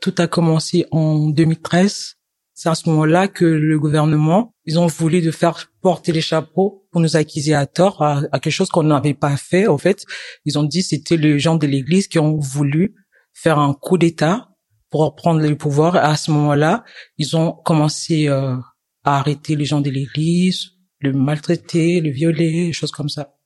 Tout 0.00 0.14
a 0.18 0.26
commencé 0.26 0.86
en 0.90 1.28
2013. 1.28 2.16
C'est 2.54 2.68
à 2.68 2.74
ce 2.74 2.88
moment-là 2.88 3.28
que 3.28 3.44
le 3.44 3.78
gouvernement, 3.78 4.52
ils 4.64 4.78
ont 4.78 4.86
voulu 4.86 5.20
de 5.20 5.30
faire 5.30 5.70
porter 5.80 6.10
les 6.10 6.20
chapeaux 6.20 6.88
pour 6.90 7.00
nous 7.00 7.16
accuser 7.16 7.54
à 7.54 7.66
tort 7.66 8.02
à, 8.02 8.22
quelque 8.40 8.50
chose 8.50 8.68
qu'on 8.68 8.82
n'avait 8.82 9.14
pas 9.14 9.36
fait. 9.36 9.68
En 9.68 9.78
fait, 9.78 10.04
ils 10.44 10.58
ont 10.58 10.64
dit 10.64 10.82
c'était 10.82 11.16
les 11.16 11.38
gens 11.38 11.54
de 11.54 11.66
l'Église 11.66 12.08
qui 12.08 12.18
ont 12.18 12.36
voulu 12.36 12.94
faire 13.32 13.58
un 13.58 13.74
coup 13.74 13.96
d'État 13.96 14.48
pour 14.90 15.02
reprendre 15.02 15.40
le 15.40 15.56
pouvoir. 15.56 15.96
À 15.96 16.16
ce 16.16 16.32
moment-là, 16.32 16.84
ils 17.16 17.36
ont 17.36 17.52
commencé 17.52 18.28
euh, 18.28 18.56
à 19.04 19.18
arrêter 19.18 19.54
les 19.54 19.64
gens 19.64 19.80
de 19.80 19.90
l'Église, 19.90 20.70
le 21.00 21.12
maltraiter, 21.12 22.00
le 22.00 22.10
violer, 22.10 22.72
choses 22.72 22.90
comme 22.90 23.08
ça. 23.08 23.36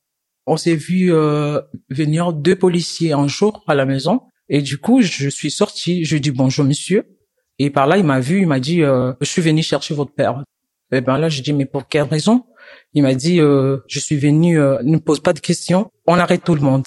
On 0.47 0.56
s'est 0.56 0.75
vu 0.75 1.12
euh, 1.12 1.61
venir 1.90 2.32
deux 2.32 2.56
policiers 2.56 3.12
un 3.12 3.28
jour 3.28 3.62
à 3.68 3.75
la 3.75 3.85
maison 3.85 4.23
et 4.49 4.63
du 4.63 4.79
coup, 4.79 5.03
je 5.03 5.29
suis 5.29 5.51
sorti, 5.51 6.05
je 6.05 6.17
dis 6.17 6.31
bonjour 6.31 6.65
monsieur. 6.65 7.17
Et 7.59 7.71
par 7.71 7.87
là, 7.87 7.97
il 7.97 8.05
m'a 8.05 8.21
vu, 8.21 8.41
il 8.41 8.47
m'a 8.47 8.61
dit, 8.61 8.83
euh, 8.83 9.13
je 9.21 9.27
suis 9.27 9.43
venu 9.43 9.63
chercher 9.63 9.95
votre 9.95 10.13
père. 10.13 10.43
Et 10.91 11.01
ben 11.01 11.19
là, 11.19 11.29
je 11.29 11.43
dis, 11.43 11.53
mais 11.53 11.67
pour 11.67 11.89
quelle 11.89 12.03
raison? 12.03 12.45
Il 12.95 13.03
m'a 13.03 13.15
dit, 13.15 13.41
euh, 13.41 13.79
je 13.89 14.01
suis 14.01 14.17
venu, 14.17 14.59
euh, 14.59 14.79
ne 14.83 14.99
pose 14.99 15.21
pas 15.21 15.33
de 15.33 15.41
questions, 15.41 15.91
on 16.07 16.19
arrête 16.19 16.45
tout 16.45 16.55
le 16.55 16.61
monde. 16.61 16.87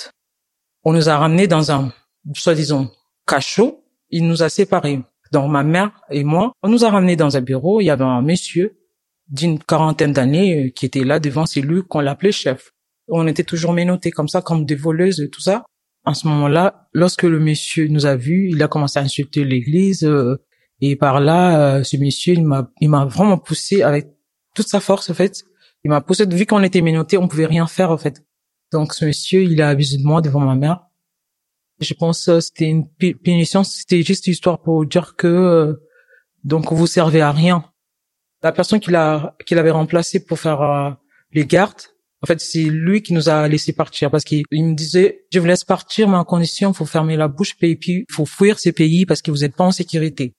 On 0.84 0.94
nous 0.94 1.10
a 1.10 1.18
ramenés 1.18 1.48
dans 1.48 1.72
un, 1.72 1.92
soi-disant, 2.34 2.92
cachot. 3.26 3.84
Il 4.10 4.28
nous 4.28 4.44
a 4.44 4.50
séparés. 4.50 5.02
Donc 5.32 5.50
ma 5.52 5.64
mère 5.64 5.92
et 6.12 6.24
moi, 6.24 6.54
on 6.62 6.70
nous 6.70 6.86
a 6.86 6.90
ramenés 6.90 7.16
dans 7.16 7.36
un 7.36 7.42
bureau. 7.42 7.82
Il 7.82 7.86
y 7.86 7.90
avait 7.90 8.04
un 8.04 8.22
monsieur 8.22 8.78
d'une 9.28 9.58
quarantaine 9.60 10.14
d'années 10.14 10.68
euh, 10.68 10.70
qui 10.70 10.86
était 10.86 11.04
là 11.04 11.20
devant, 11.20 11.46
c'est 11.46 11.62
lui 11.62 11.82
qu'on 11.84 12.00
l'appelait 12.00 12.32
chef. 12.32 12.72
On 13.08 13.26
était 13.28 13.44
toujours 13.44 13.74
menottés 13.74 14.12
comme 14.12 14.28
ça, 14.28 14.42
comme 14.42 14.66
des 14.66 14.76
voleuses 14.76 15.20
et 15.20 15.30
tout 15.30 15.42
ça. 15.42 15.66
En 16.06 16.14
ce 16.14 16.28
moment-là, 16.28 16.88
lorsque 16.94 17.24
le 17.24 17.40
monsieur 17.40 17.88
nous 17.88 18.06
a 18.06 18.16
vus, 18.16 18.50
il 18.52 18.62
a 18.62 18.68
commencé 18.68 19.00
à 19.00 19.02
insulter 19.02 19.44
l'église. 19.44 20.04
Euh, 20.04 20.38
et 20.82 20.96
par 20.96 21.20
là, 21.20 21.78
euh, 21.78 21.84
ce 21.84 21.98
monsieur, 21.98 22.34
il 22.34 22.46
m'a, 22.46 22.72
il 22.80 22.90
m'a 22.90 23.06
vraiment 23.06 23.38
poussé 23.38 23.82
avec 23.82 24.08
toute 24.54 24.68
sa 24.68 24.80
force, 24.80 25.10
en 25.10 25.14
fait. 25.14 25.44
Il 25.84 25.90
m'a 25.90 26.02
poussé, 26.02 26.26
vu 26.26 26.46
qu'on 26.46 26.64
était 26.64 26.82
menottés, 26.82 27.18
on 27.18 27.28
pouvait 27.28 27.46
rien 27.46 27.68
faire, 27.68 27.92
en 27.92 27.98
fait. 27.98 28.24
Donc, 28.72 28.94
ce 28.94 29.06
monsieur, 29.06 29.44
il 29.44 29.62
a 29.62 29.70
abusé 29.70 29.98
de 29.98 30.04
moi 30.04 30.22
devant 30.22 30.42
ma 30.42 30.56
mère. 30.56 30.82
Je 31.80 31.94
pense 31.94 32.26
que 32.26 32.40
c'était 32.40 32.66
une 32.66 32.88
punition, 32.88 33.64
c'était 33.64 34.02
juste 34.02 34.28
histoire 34.28 34.62
pour 34.62 34.86
dire 34.86 35.16
que, 35.16 35.80
donc, 36.44 36.72
vous 36.72 36.88
servez 36.88 37.22
à 37.22 37.32
rien 37.32 37.66
la 38.46 38.52
personne 38.52 38.80
qu'il 38.80 38.96
a 38.96 39.36
qu'il 39.46 39.58
avait 39.58 39.72
remplacé 39.72 40.24
pour 40.24 40.40
faire 40.40 40.62
euh, 40.62 40.92
les 41.32 41.46
gardes, 41.46 41.82
en 42.26 42.28
fait, 42.28 42.42
c'est 42.42 42.64
lui 42.64 43.04
qui 43.04 43.14
nous 43.14 43.30
a 43.30 43.48
laissé 43.48 43.72
partir 43.72 44.10
parce 44.10 44.24
qu'il 44.24 44.46
me 44.52 44.74
disait, 44.74 45.28
je 45.32 45.38
vous 45.40 45.46
laisse 45.46 45.64
partir, 45.64 46.10
mais 46.10 46.18
en 46.18 46.24
condition, 46.24 46.74
faut 46.74 46.88
fermer 46.88 47.18
la 47.18 47.28
bouche 47.28 47.56
et 47.62 47.76
puis 47.76 48.08
faut 48.10 48.26
fuir 48.26 48.58
ces 48.58 48.72
pays 48.72 49.06
parce 49.06 49.22
que 49.22 49.30
vous 49.30 49.42
n'êtes 49.42 49.56
pas 49.56 49.64
en 49.64 49.72
sécurité. 49.72 50.34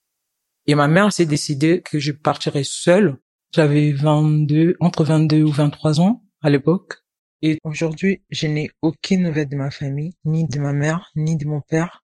Et 0.66 0.74
ma 0.74 0.88
mère 0.88 1.12
s'est 1.12 1.26
décidée 1.26 1.82
que 1.82 2.00
je 2.00 2.10
partirais 2.10 2.64
seule. 2.64 3.18
J'avais 3.54 3.92
22, 3.92 4.74
entre 4.80 5.04
22 5.04 5.44
ou 5.44 5.52
23 5.52 6.00
ans 6.00 6.24
à 6.42 6.50
l'époque. 6.50 6.94
Et 7.40 7.58
aujourd'hui, 7.62 8.24
je 8.30 8.48
n'ai 8.48 8.68
aucune 8.82 9.22
nouvelle 9.22 9.48
de 9.48 9.54
ma 9.54 9.70
famille, 9.70 10.14
ni 10.24 10.44
de 10.48 10.58
ma 10.58 10.72
mère, 10.72 11.12
ni 11.14 11.36
de 11.36 11.46
mon 11.46 11.60
père, 11.60 12.02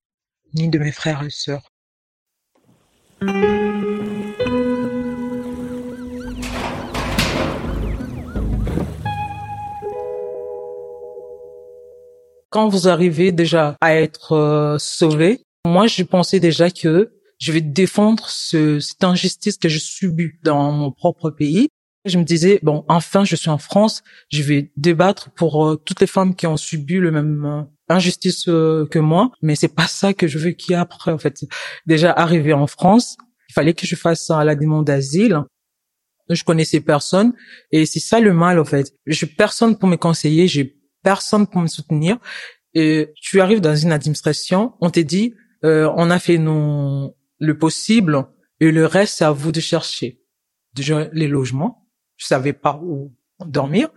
ni 0.55 0.69
de 0.69 0.79
mes 0.79 0.93
frères 0.93 1.25
et 1.25 1.31
sœurs. 1.31 1.73
Quand 12.53 12.69
vous 12.69 12.87
arrivez 12.87 13.33
déjà 13.33 13.77
à 13.81 13.97
être 13.97 14.33
euh, 14.33 14.77
sauvé, 14.79 15.41
moi, 15.67 15.87
je 15.87 16.03
pensais 16.03 16.39
déjà 16.39 16.71
que 16.71 17.13
je 17.39 17.51
vais 17.51 17.63
défendre 17.63 18.29
ce, 18.29 18.79
cette 18.79 19.03
injustice 19.03 19.57
que 19.57 19.69
je 19.69 19.79
subis 19.79 20.33
dans 20.45 20.71
mon 20.71 20.93
propre 20.93 21.31
pays. 21.31 21.69
Je 22.05 22.19
me 22.19 22.25
disais, 22.25 22.61
bon, 22.63 22.85
enfin, 22.89 23.25
je 23.25 23.37
suis 23.37 23.49
en 23.49 23.59
France, 23.59 24.03
je 24.31 24.43
vais 24.43 24.71
débattre 24.77 25.31
pour 25.31 25.67
euh, 25.67 25.77
toutes 25.77 26.01
les 26.01 26.07
femmes 26.07 26.35
qui 26.35 26.47
ont 26.47 26.57
subi 26.57 26.97
le 26.97 27.11
même 27.11 27.45
euh, 27.45 27.63
injustice 27.89 28.45
que 28.45 28.99
moi, 28.99 29.31
mais 29.41 29.55
c'est 29.55 29.75
pas 29.75 29.87
ça 29.87 30.13
que 30.13 30.27
je 30.27 30.39
veux 30.39 30.51
qu'il 30.51 30.73
y 30.73 30.75
ait 30.75 30.79
après, 30.79 31.13
en 31.13 31.19
fait. 31.19 31.45
Déjà 31.87 32.13
arrivé 32.13 32.53
en 32.53 32.67
France, 32.67 33.17
il 33.49 33.53
fallait 33.55 33.75
que 33.75 33.87
je 33.87 33.97
fasse 33.97 34.31
à 34.31 34.45
la 34.45 34.55
demande 34.57 34.87
d'asile. 34.87 35.43
Je 36.29 36.45
connaissais 36.45 36.81
personne 36.81 37.33
et 37.71 37.87
c'est 37.87 38.01
ça 38.01 38.21
le 38.21 38.33
mal, 38.33 38.59
en 38.59 38.65
fait. 38.65 38.95
J'ai 39.07 39.27
personne 39.27 39.79
pour 39.79 39.89
me 39.89 39.97
conseiller, 39.97 40.49
personne 41.03 41.47
pour 41.47 41.61
me 41.61 41.67
soutenir. 41.67 42.19
Et 42.75 43.13
tu 43.21 43.41
arrives 43.41 43.61
dans 43.61 43.77
une 43.77 43.93
administration, 43.93 44.75
on 44.81 44.91
te 44.91 45.01
dit, 45.01 45.35
euh, 45.65 45.93
on 45.97 46.11
a 46.11 46.19
fait 46.19 46.39
nos, 46.39 47.15
le 47.39 47.59
possible 47.59 48.27
et 48.61 48.71
le 48.71 48.87
reste, 48.87 49.19
c'est 49.19 49.25
à 49.25 49.33
vous 49.33 49.53
de 49.53 49.61
chercher. 49.61 50.21
Déjà, 50.75 51.09
les 51.13 51.29
logements, 51.29 51.87
je 52.17 52.27
savais 52.27 52.53
pas 52.53 52.81
où 52.83 53.13
dormir. 53.45 53.89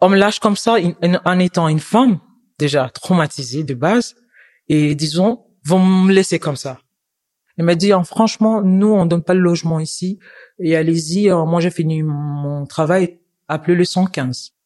On 0.00 0.08
me 0.08 0.16
lâche 0.16 0.38
comme 0.38 0.56
ça 0.56 0.76
en 1.24 1.38
étant 1.38 1.68
une 1.68 1.80
femme, 1.80 2.20
déjà 2.58 2.88
traumatisée 2.90 3.64
de 3.64 3.74
base, 3.74 4.14
et 4.68 4.94
disons, 4.94 5.46
vont 5.64 5.84
me 5.84 6.12
laisser 6.12 6.38
comme 6.38 6.56
ça. 6.56 6.80
Il 7.56 7.64
m'a 7.64 7.74
dit, 7.74 7.90
franchement, 8.04 8.62
nous, 8.62 8.92
on 8.92 9.06
donne 9.06 9.24
pas 9.24 9.34
le 9.34 9.40
logement 9.40 9.80
ici, 9.80 10.20
et 10.60 10.76
allez-y, 10.76 11.30
euh, 11.30 11.44
moi 11.44 11.60
j'ai 11.60 11.70
fini 11.70 12.02
mon 12.02 12.66
travail, 12.66 13.18
appelez 13.48 13.74
le 13.74 13.84
115 13.84 14.57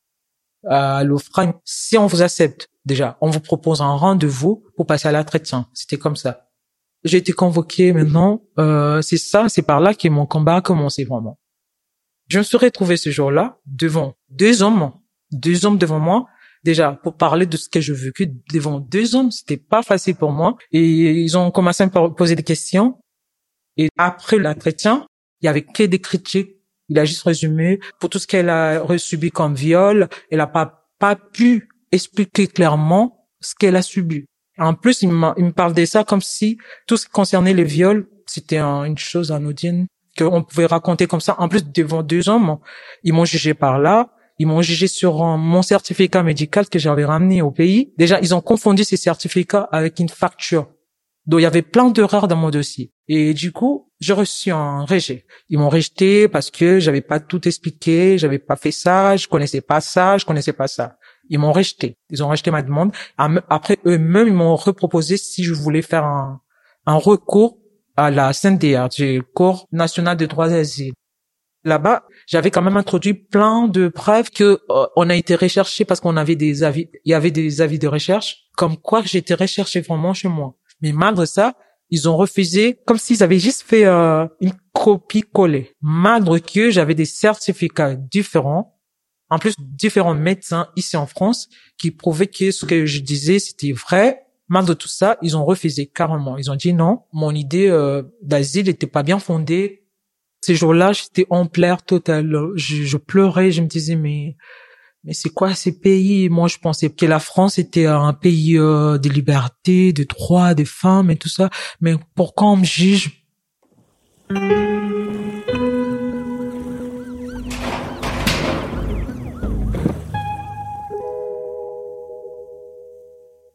à 0.69 1.05
l'OFRAM, 1.05 1.55
si 1.65 1.99
on 1.99 2.07
vous 2.07 2.23
accepte, 2.23 2.69
déjà, 2.85 3.17
on 3.21 3.31
vous 3.31 3.41
propose 3.41 3.81
un 3.81 3.95
rendez-vous 3.95 4.65
pour 4.77 4.87
passer 4.87 5.09
à 5.09 5.13
l'entretien. 5.13 5.69
C'était 5.75 5.99
comme 5.99 6.17
ça. 6.17 6.49
J'ai 7.05 7.19
été 7.19 7.33
convoqué 7.33 7.93
maintenant. 7.93 8.43
Euh, 8.59 9.03
c'est 9.03 9.17
ça, 9.17 9.49
c'est 9.49 9.63
par 9.63 9.81
là 9.81 9.95
que 9.95 10.09
mon 10.09 10.27
combat 10.27 10.57
a 10.57 10.61
commencé 10.61 11.05
vraiment. 11.05 11.39
Je 12.29 12.39
me 12.39 12.45
suis 12.45 12.57
retrouvé 12.57 12.97
ce 12.97 13.11
jour-là 13.11 13.59
devant 13.67 14.15
deux 14.31 14.63
hommes, 14.63 14.93
deux 15.33 15.67
hommes 15.67 15.79
devant 15.79 15.99
moi. 15.99 16.27
Déjà, 16.63 16.93
pour 16.93 17.17
parler 17.17 17.47
de 17.47 17.57
ce 17.57 17.69
que 17.69 17.81
je 17.81 17.93
vécu 17.93 18.33
devant 18.53 18.79
deux 18.79 19.17
hommes, 19.17 19.33
c'était 19.33 19.57
pas 19.57 19.83
facile 19.83 20.15
pour 20.15 20.31
moi. 20.31 20.57
Et 20.71 20.81
ils 20.81 21.37
ont 21.37 21.51
commencé 21.51 21.83
à 21.83 21.87
me 21.87 22.09
poser 22.09 22.37
des 22.37 22.45
questions. 22.45 23.01
Et 23.77 23.89
après 23.99 24.39
l'entretien, 24.39 25.07
il 25.41 25.47
y 25.47 25.49
avait 25.49 25.65
que 25.65 25.83
des 25.83 26.01
critiques 26.01 26.62
il 26.89 26.99
a 26.99 27.05
juste 27.05 27.23
résumé 27.23 27.81
pour 28.01 28.11
tout 28.11 28.19
ce 28.19 28.27
qu'elle 28.27 28.49
a 28.49 28.81
reçu 28.81 29.19
comme 29.31 29.55
viol. 29.55 30.09
Elle 30.31 30.41
a 30.41 30.47
pas, 30.47 30.87
pas 30.99 31.17
pu 31.17 31.69
expliquer 31.91 32.47
clairement 32.47 33.27
ce 33.41 33.55
qu'elle 33.55 33.77
a 33.77 33.83
subi. 33.83 34.25
En 34.59 34.75
plus, 34.75 35.03
il, 35.03 35.09
il 35.37 35.45
me 35.45 35.53
parle 35.53 35.75
de 35.75 35.85
ça 35.85 36.05
comme 36.05 36.21
si 36.21 36.59
tout 36.87 36.97
ce 36.97 37.07
qui 37.07 37.13
concernait 37.13 37.55
les 37.55 37.65
viols, 37.65 38.07
c'était 38.27 38.59
une 38.59 38.99
chose 38.99 39.33
anodine 39.33 39.87
qu'on 40.19 40.43
pouvait 40.43 40.67
raconter 40.67 41.07
comme 41.07 41.21
ça. 41.21 41.37
En 41.39 41.49
plus, 41.49 41.65
devant 41.65 42.03
deux 42.03 42.29
hommes, 42.29 42.59
ils 43.03 43.13
m'ont 43.13 43.25
jugé 43.25 43.55
par 43.55 43.79
là. 43.79 44.11
Ils 44.39 44.47
m'ont 44.47 44.63
jugé 44.63 44.87
sur 44.87 45.25
mon 45.37 45.63
certificat 45.63 46.23
médical 46.23 46.69
que 46.69 46.79
j'avais 46.79 47.05
ramené 47.05 47.43
au 47.43 47.51
pays. 47.51 47.93
Déjà, 47.97 48.21
ils 48.21 48.35
ont 48.35 48.41
confondu 48.41 48.85
ces 48.85 48.97
certificats 48.97 49.69
avec 49.73 49.99
une 49.99 50.09
facture. 50.09 50.69
Donc, 51.27 51.41
il 51.41 51.45
y 51.45 51.47
avait 51.47 51.63
plein 51.63 51.91
d'erreurs 51.91 52.29
dans 52.29 52.37
mon 52.37 52.51
dossier. 52.51 52.91
Et 53.09 53.35
du 53.35 53.53
coup, 53.53 53.92
j'ai 54.03 54.13
reçu 54.13 54.51
un 54.51 54.85
rejet. 54.85 55.25
Ils 55.49 55.59
m'ont 55.59 55.69
rejeté 55.69 56.27
parce 56.27 56.51
que 56.51 56.81
j'avais 56.81 57.01
pas 57.03 57.21
tout 57.21 57.47
expliqué, 57.47 58.19
j'avais 58.19 58.41
pas 58.41 58.57
fait 58.57 58.73
ça, 58.73 59.17
je 59.17 59.29
connaissais 59.29 59.61
pas 59.61 59.81
ça, 59.81 60.19
je 60.19 60.25
connaissais 60.25 60.53
pas 60.53 60.67
ça. 60.67 60.99
Ils 61.29 61.39
m'ont 61.39 61.53
rejeté. 61.53 61.97
Ils 62.11 62.23
ont 62.25 62.29
rejeté 62.29 62.51
ma 62.51 62.63
demande. 62.63 62.93
Après, 63.17 63.79
eux-mêmes, 63.87 64.27
ils 64.27 64.35
m'ont 64.35 64.57
reproposé 64.57 65.17
si 65.17 65.45
je 65.45 65.55
voulais 65.55 65.83
faire 65.83 66.05
un, 66.05 66.41
un 66.85 66.97
recours 66.97 67.59
à 67.97 68.11
la 68.11 68.33
CNDR, 68.33 68.89
du 68.89 69.23
Corps 69.35 69.69
national 69.71 70.17
des 70.17 70.27
droits 70.27 70.49
d'asile. 70.49 70.95
Là-bas, 71.65 72.03
j'avais 72.27 72.51
quand 72.51 72.63
même 72.63 72.77
introduit 72.77 73.15
plein 73.15 73.69
de 73.69 73.87
preuves 73.87 74.31
que 74.31 74.61
euh, 74.69 74.87
on 74.97 75.09
a 75.11 75.15
été 75.15 75.37
recherché 75.37 75.85
parce 75.85 76.01
qu'on 76.01 76.17
avait 76.17 76.35
des 76.35 76.65
avis, 76.65 76.89
il 77.05 77.13
y 77.13 77.15
avait 77.15 77.31
des 77.31 77.61
avis 77.61 77.79
de 77.79 77.87
recherche, 77.87 78.49
comme 78.57 78.77
quoi 78.77 79.03
j'étais 79.05 79.35
recherché 79.35 79.81
vraiment 79.81 80.13
chez 80.13 80.27
moi. 80.27 80.57
Mais 80.81 80.91
malgré 80.91 81.27
ça, 81.27 81.55
ils 81.93 82.09
ont 82.09 82.17
refusé 82.17 82.79
comme 82.87 82.97
s'ils 82.97 83.23
avaient 83.23 83.39
juste 83.39 83.63
fait 83.63 83.85
euh, 83.85 84.27
une 84.41 84.55
copie-collée. 84.73 85.73
Malgré 85.83 86.41
que 86.41 86.71
j'avais 86.71 86.95
des 86.95 87.05
certificats 87.05 87.95
différents, 87.95 88.81
en 89.29 89.39
plus 89.39 89.55
différents 89.59 90.15
médecins 90.15 90.69
ici 90.75 90.97
en 90.97 91.07
France 91.07 91.51
qui 91.79 91.91
prouvaient 91.91 92.29
que 92.29 92.51
ce 92.51 92.65
que 92.65 92.87
je 92.87 93.01
disais 93.01 93.39
c'était 93.39 93.73
vrai. 93.73 94.23
Malgré 94.49 94.75
tout 94.75 94.89
ça, 94.89 95.19
ils 95.21 95.37
ont 95.37 95.45
refusé 95.45 95.87
carrément. 95.87 96.39
Ils 96.39 96.51
ont 96.51 96.57
dit 96.57 96.73
non, 96.73 97.03
mon 97.13 97.35
idée 97.35 97.69
euh, 97.69 98.03
d'asile 98.23 98.67
n'était 98.67 98.87
pas 98.87 99.03
bien 99.03 99.19
fondée. 99.19 99.85
Ces 100.41 100.55
jours-là, 100.55 100.93
j'étais 100.93 101.27
en 101.29 101.45
pleurs 101.47 101.83
totale. 101.83 102.35
Je, 102.55 102.85
je 102.85 102.97
pleurais, 102.97 103.51
je 103.51 103.61
me 103.61 103.67
disais 103.67 103.97
mais 103.97 104.37
mais 105.05 105.15
c'est 105.15 105.31
quoi 105.31 105.55
ces 105.55 105.79
pays? 105.79 106.29
Moi, 106.29 106.49
je 106.49 106.59
pensais 106.59 106.91
que 106.91 107.07
la 107.07 107.19
France 107.19 107.59
était 107.59 107.87
un 107.87 108.13
pays 108.13 108.57
euh, 108.57 108.99
de 108.99 109.09
liberté, 109.09 109.93
de 109.93 110.05
droits 110.05 110.55
des 110.55 110.65
femmes 110.65 111.11
et 111.11 111.17
tout 111.17 111.29
ça. 111.29 111.51
Mais 111.81 111.95
pourquoi 112.15 112.49
on 112.49 112.57
me 112.57 112.65
juge 112.65 113.25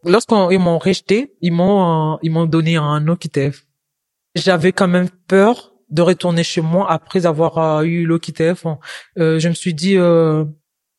Lorsqu'ils 0.04 0.60
m'ont 0.60 0.78
rejeté, 0.78 1.34
ils 1.42 1.52
m'ont 1.52 2.14
euh, 2.14 2.18
ils 2.24 2.32
m'ont 2.32 2.46
donné 2.46 2.78
un 2.78 3.08
OQTF. 3.08 3.66
J'avais 4.36 4.72
quand 4.72 4.88
même 4.88 5.10
peur 5.28 5.74
de 5.90 6.02
retourner 6.02 6.44
chez 6.44 6.62
moi 6.62 6.90
après 6.92 7.26
avoir 7.26 7.58
euh, 7.58 7.84
eu 7.84 8.06
l'OQTF. 8.06 8.66
Euh, 9.18 9.40
je 9.40 9.50
me 9.50 9.54
suis 9.54 9.74
dit 9.74 9.98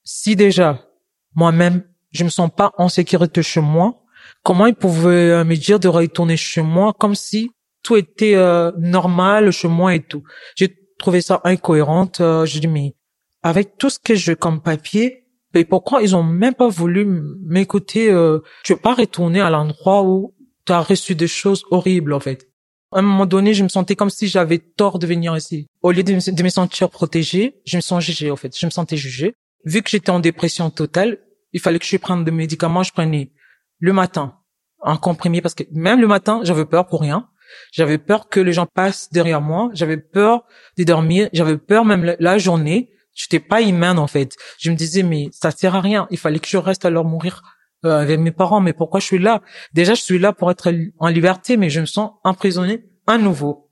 si 0.08 0.36
déjà 0.36 0.88
moi-même 1.34 1.84
je 2.12 2.24
me 2.24 2.30
sens 2.30 2.50
pas 2.56 2.72
en 2.78 2.88
sécurité 2.88 3.42
chez 3.42 3.60
moi, 3.60 4.02
comment 4.42 4.66
ils 4.66 4.74
pouvaient 4.74 5.30
euh, 5.30 5.44
me 5.44 5.54
dire 5.54 5.78
de 5.78 5.88
retourner 5.88 6.38
chez 6.38 6.62
moi 6.62 6.94
comme 6.98 7.14
si 7.14 7.50
tout 7.82 7.96
était 7.96 8.34
euh, 8.34 8.72
normal 8.78 9.50
chez 9.50 9.68
moi 9.68 9.94
et 9.94 10.00
tout. 10.00 10.22
J'ai 10.56 10.74
trouvé 10.98 11.20
ça 11.20 11.42
incohérente. 11.44 12.22
Euh, 12.22 12.46
je 12.46 12.58
dis 12.58 12.68
mais 12.68 12.94
avec 13.42 13.76
tout 13.76 13.90
ce 13.90 13.98
que 13.98 14.14
j'ai 14.14 14.34
comme 14.34 14.62
papier, 14.62 15.26
mais 15.54 15.66
pourquoi 15.66 16.02
ils 16.02 16.16
ont 16.16 16.22
même 16.22 16.54
pas 16.54 16.68
voulu 16.68 17.06
m'écouter 17.44 18.10
euh, 18.10 18.40
Tu 18.64 18.72
veux 18.72 18.80
pas 18.80 18.94
retourner 18.94 19.40
à 19.40 19.50
l'endroit 19.50 20.02
où 20.04 20.34
tu 20.64 20.72
as 20.72 20.80
reçu 20.80 21.14
des 21.14 21.28
choses 21.28 21.64
horribles 21.70 22.14
en 22.14 22.20
fait. 22.20 22.48
À 22.92 23.00
un 23.00 23.02
moment 23.02 23.26
donné, 23.26 23.52
je 23.52 23.62
me 23.62 23.68
sentais 23.68 23.96
comme 23.96 24.08
si 24.08 24.28
j'avais 24.28 24.58
tort 24.58 24.98
de 24.98 25.06
venir 25.06 25.36
ici. 25.36 25.66
Au 25.82 25.92
lieu 25.92 26.02
de 26.02 26.14
me, 26.14 26.48
sentir 26.48 26.88
protégée, 26.88 27.60
je 27.66 27.76
me 27.76 27.82
sens 27.82 28.02
jugée 28.02 28.30
en 28.30 28.36
fait. 28.36 28.58
Je 28.58 28.64
me 28.64 28.70
sentais 28.70 28.96
jugée. 28.96 29.34
Vu 29.68 29.83
que 29.83 29.90
j'étais 29.90 30.09
en 30.09 30.18
dépression 30.18 30.70
totale, 30.70 31.18
il 31.52 31.61
fallait 31.61 31.78
que 31.78 31.85
je 31.85 31.98
prenne 31.98 32.24
des 32.24 32.31
médicaments. 32.31 32.83
Je 32.83 32.90
prenais 32.90 33.33
le 33.81 33.92
matin 33.92 34.35
un 34.83 34.96
comprimé 34.96 35.42
parce 35.42 35.54
que 35.54 35.64
même 35.72 36.00
le 36.00 36.07
matin, 36.07 36.40
j'avais 36.42 36.64
peur 36.64 36.87
pour 36.87 37.02
rien. 37.02 37.28
J'avais 37.70 37.98
peur 37.98 38.31
que 38.31 38.40
les 38.40 38.54
gens 38.54 38.64
passent 38.64 39.11
derrière 39.12 39.42
moi. 39.42 39.68
J'avais 39.74 39.98
peur 39.98 40.46
de 40.78 40.85
dormir. 40.85 41.28
J'avais 41.35 41.59
peur 41.59 41.85
même 41.85 42.16
la, 42.18 42.38
journée. 42.38 42.92
J'étais 43.12 43.40
pas 43.40 43.61
humaine 43.61 43.98
en 43.98 44.07
fait. 44.07 44.37
Je 44.59 44.70
me 44.70 44.74
disais 44.74 45.02
mais 45.02 45.28
ça 45.33 45.50
sert 45.50 45.74
à 45.74 45.83
rien. 45.83 46.07
Il 46.11 46.16
fallait 46.16 46.38
que 46.38 46.48
je 46.48 46.57
reste 46.57 46.87
à 46.87 46.90
leur 46.90 47.04
mourir 47.04 47.42
euh, 47.85 48.00
avec 48.00 48.18
mes 48.20 48.33
parents. 48.33 48.62
Mais 48.62 48.72
pourquoi 48.72 49.00
je 49.00 49.04
suis 49.04 49.18
là? 49.18 49.42
Déjà 49.74 49.92
je 49.92 50.00
suis 50.00 50.18
là 50.18 50.33
pour 50.33 50.50
être 50.50 50.72
en 50.98 51.09
liberté, 51.09 51.59
mais 51.59 51.68
je 51.68 51.81
me 51.81 51.87
sens 51.87 52.12
emprisonnée 52.24 52.85
à 53.07 53.18
nouveau. 53.18 53.70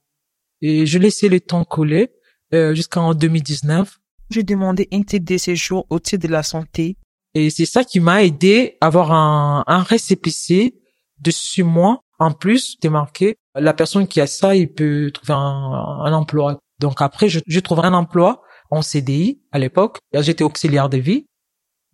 Et 0.60 0.84
je 0.84 0.98
laissais 0.98 1.28
le 1.28 1.40
temps 1.40 1.64
couler 1.64 2.12
euh, 2.52 2.74
jusqu'en 2.74 3.14
2019. 3.14 3.98
J'ai 4.30 4.42
demandé 4.42 4.88
un 4.92 5.02
titre 5.02 5.24
de 5.24 5.36
séjour 5.36 5.86
au 5.90 5.98
titre 5.98 6.26
de 6.26 6.32
la 6.32 6.42
santé. 6.42 6.96
Et 7.34 7.50
c'est 7.50 7.66
ça 7.66 7.84
qui 7.84 8.00
m'a 8.00 8.24
aidé 8.24 8.76
à 8.80 8.86
avoir 8.86 9.12
un, 9.12 9.64
un 9.66 9.82
récépissé 9.82 10.74
de 11.20 11.30
six 11.30 11.62
mois. 11.62 12.00
En 12.18 12.32
plus, 12.32 12.76
t'es 12.80 12.88
marqué, 12.88 13.36
la 13.54 13.74
personne 13.74 14.06
qui 14.06 14.20
a 14.20 14.26
ça, 14.26 14.56
il 14.56 14.72
peut 14.72 15.10
trouver 15.12 15.34
un, 15.34 16.02
un 16.04 16.12
emploi. 16.12 16.58
Donc 16.80 17.00
après, 17.02 17.28
je, 17.28 17.40
je 17.46 17.60
un 17.70 17.94
emploi 17.94 18.42
en 18.70 18.82
CDI 18.82 19.40
à 19.52 19.58
l'époque. 19.58 19.98
J'étais 20.12 20.44
auxiliaire 20.44 20.88
de 20.88 20.98
vie. 20.98 21.26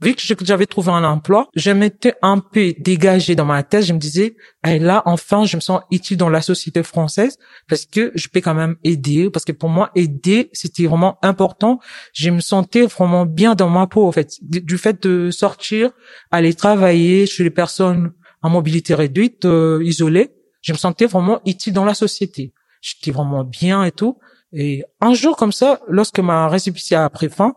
Vu 0.03 0.15
que 0.15 0.45
j'avais 0.45 0.67
trouvé 0.67 0.91
un 0.91 1.05
emploi, 1.05 1.49
je 1.55 1.71
m'étais 1.71 2.15
un 2.23 2.39
peu 2.39 2.75
dégagé 2.79 3.37
dans 3.37 3.45
ma 3.45 3.63
tête. 3.63 3.85
Je 3.85 3.93
me 3.93 3.99
disais, 3.99 4.37
hey, 4.65 4.81
là, 4.81 5.03
enfin, 5.07 5.45
je 5.45 5.57
me 5.57 5.61
sens 5.61 5.81
utile 5.93 6.17
dans 6.17 6.29
la 6.29 6.43
société 6.43 6.83
française 6.83 7.39
parce 7.69 7.87
que 7.87 8.11
je 8.17 8.27
peux 8.29 8.41
quand 8.41 8.55
même 8.55 8.75
aider. 8.83 9.31
Parce 9.31 9.45
que 9.45 9.53
pour 9.53 9.69
moi, 9.69 9.91
aider, 9.95 10.51
c'était 10.53 10.87
vraiment 10.87 11.19
important. 11.23 11.79
Je 12.13 12.31
me 12.31 12.41
sentais 12.41 12.83
vraiment 12.83 13.27
bien 13.27 13.55
dans 13.55 13.69
ma 13.69 13.87
peau, 13.87 14.07
en 14.07 14.13
fait. 14.13 14.39
Du 14.43 14.77
fait 14.77 15.01
de 15.05 15.31
sortir, 15.31 15.91
aller 16.33 16.53
travailler 16.53 17.27
chez 17.27 17.45
les 17.45 17.51
personnes 17.51 18.13
en 18.43 18.51
mobilité 18.51 18.95
réduite, 18.95 19.45
euh, 19.45 19.81
isolées, 19.85 20.31
je 20.63 20.73
me 20.73 20.79
sentais 20.79 21.07
vraiment 21.07 21.41
utile 21.47 21.73
dans 21.73 21.85
la 21.85 21.95
société. 21.95 22.53
J'étais 22.81 23.13
vraiment 23.13 23.45
bien 23.45 23.85
et 23.85 23.93
tout. 23.93 24.19
Et 24.53 24.85
un 25.01 25.15
jour 25.15 25.37
comme 25.37 25.53
ça, 25.53 25.81
lorsque 25.89 26.19
ma 26.19 26.49
récépissé 26.49 26.95
a 26.95 27.09
pris 27.09 27.29
fin, 27.29 27.55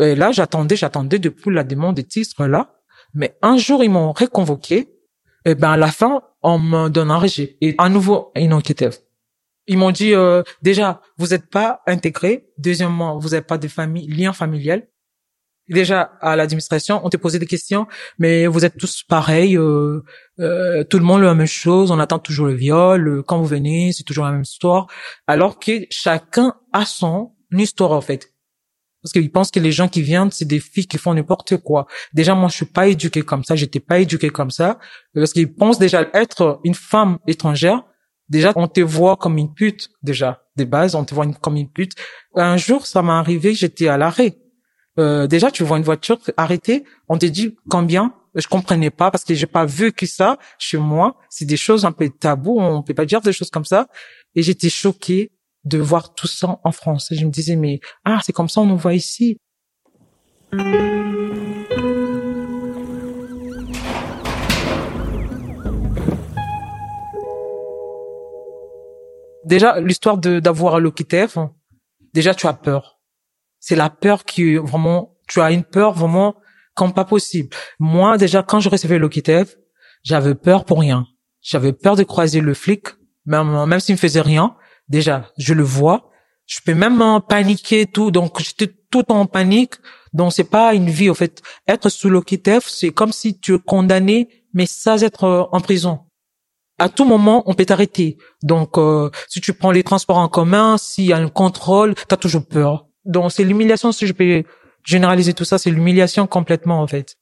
et 0.00 0.14
là, 0.14 0.32
j'attendais, 0.32 0.76
j'attendais 0.76 1.18
depuis 1.18 1.54
la 1.54 1.64
demande 1.64 1.96
des 1.96 2.04
titres 2.04 2.46
là. 2.46 2.74
Mais 3.14 3.36
un 3.42 3.56
jour, 3.56 3.82
ils 3.82 3.90
m'ont 3.90 4.12
reconvoqué. 4.12 4.88
Et 5.44 5.54
ben, 5.54 5.70
à 5.70 5.76
la 5.76 5.90
fin, 5.90 6.22
on 6.42 6.58
me 6.58 6.88
donne 6.88 7.10
un 7.10 7.18
rejet. 7.18 7.56
Et 7.60 7.74
à 7.78 7.88
nouveau, 7.88 8.30
une 8.36 8.52
enquête. 8.52 9.04
Ils 9.66 9.78
m'ont 9.78 9.90
dit, 9.90 10.14
euh, 10.14 10.42
déjà, 10.62 11.00
vous 11.16 11.28
n'êtes 11.28 11.48
pas 11.48 11.82
intégré. 11.86 12.48
Deuxièmement, 12.58 13.18
vous 13.18 13.30
n'avez 13.30 13.42
pas 13.42 13.58
de 13.58 13.68
famille, 13.68 14.06
lien 14.08 14.32
familial. 14.32 14.86
Déjà, 15.70 16.00
à 16.20 16.34
l'administration, 16.34 17.00
on 17.04 17.10
te 17.10 17.16
posait 17.16 17.38
des 17.38 17.46
questions, 17.46 17.86
mais 18.18 18.48
vous 18.48 18.64
êtes 18.64 18.76
tous 18.76 19.04
pareils, 19.04 19.56
euh, 19.56 20.02
euh, 20.40 20.82
tout 20.82 20.98
le 20.98 21.04
monde 21.04 21.22
la 21.22 21.32
même 21.32 21.46
chose, 21.46 21.92
on 21.92 22.00
attend 22.00 22.18
toujours 22.18 22.46
le 22.46 22.54
viol, 22.54 23.06
euh, 23.06 23.22
quand 23.22 23.38
vous 23.38 23.46
venez, 23.46 23.92
c'est 23.92 24.02
toujours 24.02 24.24
la 24.24 24.32
même 24.32 24.42
histoire, 24.42 24.88
alors 25.28 25.60
que 25.60 25.86
chacun 25.88 26.56
a 26.72 26.84
son 26.84 27.36
histoire, 27.52 27.92
en 27.92 28.00
fait. 28.00 28.29
Parce 29.02 29.12
qu'ils 29.12 29.30
pensent 29.30 29.50
que 29.50 29.60
les 29.60 29.72
gens 29.72 29.88
qui 29.88 30.02
viennent, 30.02 30.30
c'est 30.30 30.44
des 30.44 30.60
filles 30.60 30.86
qui 30.86 30.98
font 30.98 31.14
n'importe 31.14 31.56
quoi. 31.58 31.86
Déjà, 32.12 32.34
moi, 32.34 32.48
je 32.48 32.56
suis 32.56 32.66
pas 32.66 32.86
éduquée 32.86 33.22
comme 33.22 33.44
ça. 33.44 33.56
J'étais 33.56 33.80
pas 33.80 33.98
éduquée 33.98 34.30
comme 34.30 34.50
ça. 34.50 34.78
Parce 35.14 35.32
qu'ils 35.32 35.52
pensent 35.52 35.78
déjà 35.78 36.08
être 36.12 36.60
une 36.64 36.74
femme 36.74 37.18
étrangère. 37.26 37.82
Déjà, 38.28 38.52
on 38.56 38.68
te 38.68 38.80
voit 38.80 39.16
comme 39.16 39.38
une 39.38 39.52
pute, 39.52 39.90
déjà. 40.02 40.42
De 40.56 40.64
base, 40.64 40.94
on 40.94 41.04
te 41.04 41.14
voit 41.14 41.26
comme 41.40 41.56
une 41.56 41.70
pute. 41.70 41.92
Un 42.34 42.56
jour, 42.56 42.86
ça 42.86 43.02
m'est 43.02 43.10
arrivé, 43.10 43.54
j'étais 43.54 43.88
à 43.88 43.96
l'arrêt. 43.96 44.36
Euh, 44.98 45.26
déjà, 45.26 45.50
tu 45.50 45.64
vois 45.64 45.78
une 45.78 45.84
voiture 45.84 46.18
arrêtée, 46.36 46.84
on 47.08 47.16
te 47.18 47.26
dit 47.26 47.56
combien? 47.68 48.14
Je 48.34 48.46
comprenais 48.46 48.90
pas 48.90 49.10
parce 49.10 49.24
que 49.24 49.34
j'ai 49.34 49.46
pas 49.46 49.64
vu 49.64 49.92
que 49.92 50.06
ça 50.06 50.38
chez 50.58 50.78
moi. 50.78 51.16
C'est 51.28 51.44
des 51.44 51.56
choses 51.56 51.84
un 51.84 51.90
peu 51.90 52.08
tabou, 52.08 52.60
on 52.60 52.82
peut 52.82 52.94
pas 52.94 53.06
dire 53.06 53.20
des 53.20 53.32
choses 53.32 53.50
comme 53.50 53.64
ça. 53.64 53.88
Et 54.36 54.42
j'étais 54.42 54.68
choquée 54.68 55.32
de 55.64 55.78
voir 55.78 56.14
tout 56.14 56.26
ça 56.26 56.58
en 56.64 56.72
France. 56.72 57.08
Je 57.10 57.24
me 57.24 57.30
disais, 57.30 57.56
mais 57.56 57.80
ah, 58.04 58.20
c'est 58.24 58.32
comme 58.32 58.48
ça 58.48 58.60
on 58.60 58.66
nous 58.66 58.76
voit 58.76 58.94
ici. 58.94 59.38
Déjà, 69.44 69.80
l'histoire 69.80 70.16
d'avoir 70.18 70.78
l'OQTF, 70.78 71.38
déjà 72.14 72.34
tu 72.34 72.46
as 72.46 72.52
peur. 72.52 73.00
C'est 73.58 73.76
la 73.76 73.90
peur 73.90 74.24
qui 74.24 74.56
vraiment, 74.56 75.16
tu 75.28 75.40
as 75.40 75.50
une 75.50 75.64
peur 75.64 75.92
vraiment 75.92 76.36
comme 76.74 76.94
pas 76.94 77.04
possible. 77.04 77.48
Moi, 77.78 78.16
déjà, 78.16 78.42
quand 78.42 78.60
je 78.60 78.68
recevais 78.68 78.98
l'OQTF, 78.98 79.56
j'avais 80.02 80.34
peur 80.34 80.64
pour 80.64 80.80
rien. 80.80 81.06
J'avais 81.42 81.72
peur 81.72 81.96
de 81.96 82.04
croiser 82.04 82.40
le 82.40 82.54
flic, 82.54 82.86
même, 83.26 83.66
même 83.66 83.80
s'il 83.80 83.94
me 83.94 83.98
faisait 83.98 84.20
rien. 84.20 84.56
Déjà, 84.90 85.30
je 85.38 85.54
le 85.54 85.62
vois. 85.62 86.10
Je 86.46 86.58
peux 86.64 86.74
même 86.74 87.02
paniquer 87.28 87.86
tout. 87.86 88.10
Donc, 88.10 88.40
j'étais 88.42 88.72
tout 88.90 89.10
en 89.10 89.24
panique. 89.24 89.74
Donc, 90.12 90.32
c'est 90.32 90.44
pas 90.44 90.74
une 90.74 90.90
vie, 90.90 91.08
en 91.08 91.14
fait. 91.14 91.40
Être 91.68 91.88
sous 91.88 92.10
l'OQTF, 92.10 92.68
c'est 92.68 92.90
comme 92.90 93.12
si 93.12 93.38
tu 93.38 93.54
es 93.54 93.58
condamné, 93.58 94.28
mais 94.52 94.66
sans 94.66 95.02
être 95.04 95.48
en 95.52 95.60
prison. 95.60 96.00
À 96.78 96.88
tout 96.88 97.04
moment, 97.04 97.44
on 97.46 97.54
peut 97.54 97.66
t'arrêter. 97.66 98.16
Donc, 98.42 98.78
euh, 98.78 99.10
si 99.28 99.40
tu 99.40 99.52
prends 99.52 99.70
les 99.70 99.84
transports 99.84 100.18
en 100.18 100.28
commun, 100.28 100.76
s'il 100.76 101.04
y 101.04 101.12
a 101.12 101.18
un 101.18 101.28
contrôle, 101.28 101.94
tu 101.94 102.02
as 102.10 102.16
toujours 102.16 102.46
peur. 102.46 102.86
Donc, 103.04 103.30
c'est 103.30 103.44
l'humiliation, 103.44 103.92
si 103.92 104.06
je 104.06 104.12
peux 104.12 104.42
généraliser 104.82 105.34
tout 105.34 105.44
ça, 105.44 105.58
c'est 105.58 105.70
l'humiliation 105.70 106.26
complètement, 106.26 106.80
en 106.80 106.86
fait. 106.86 107.16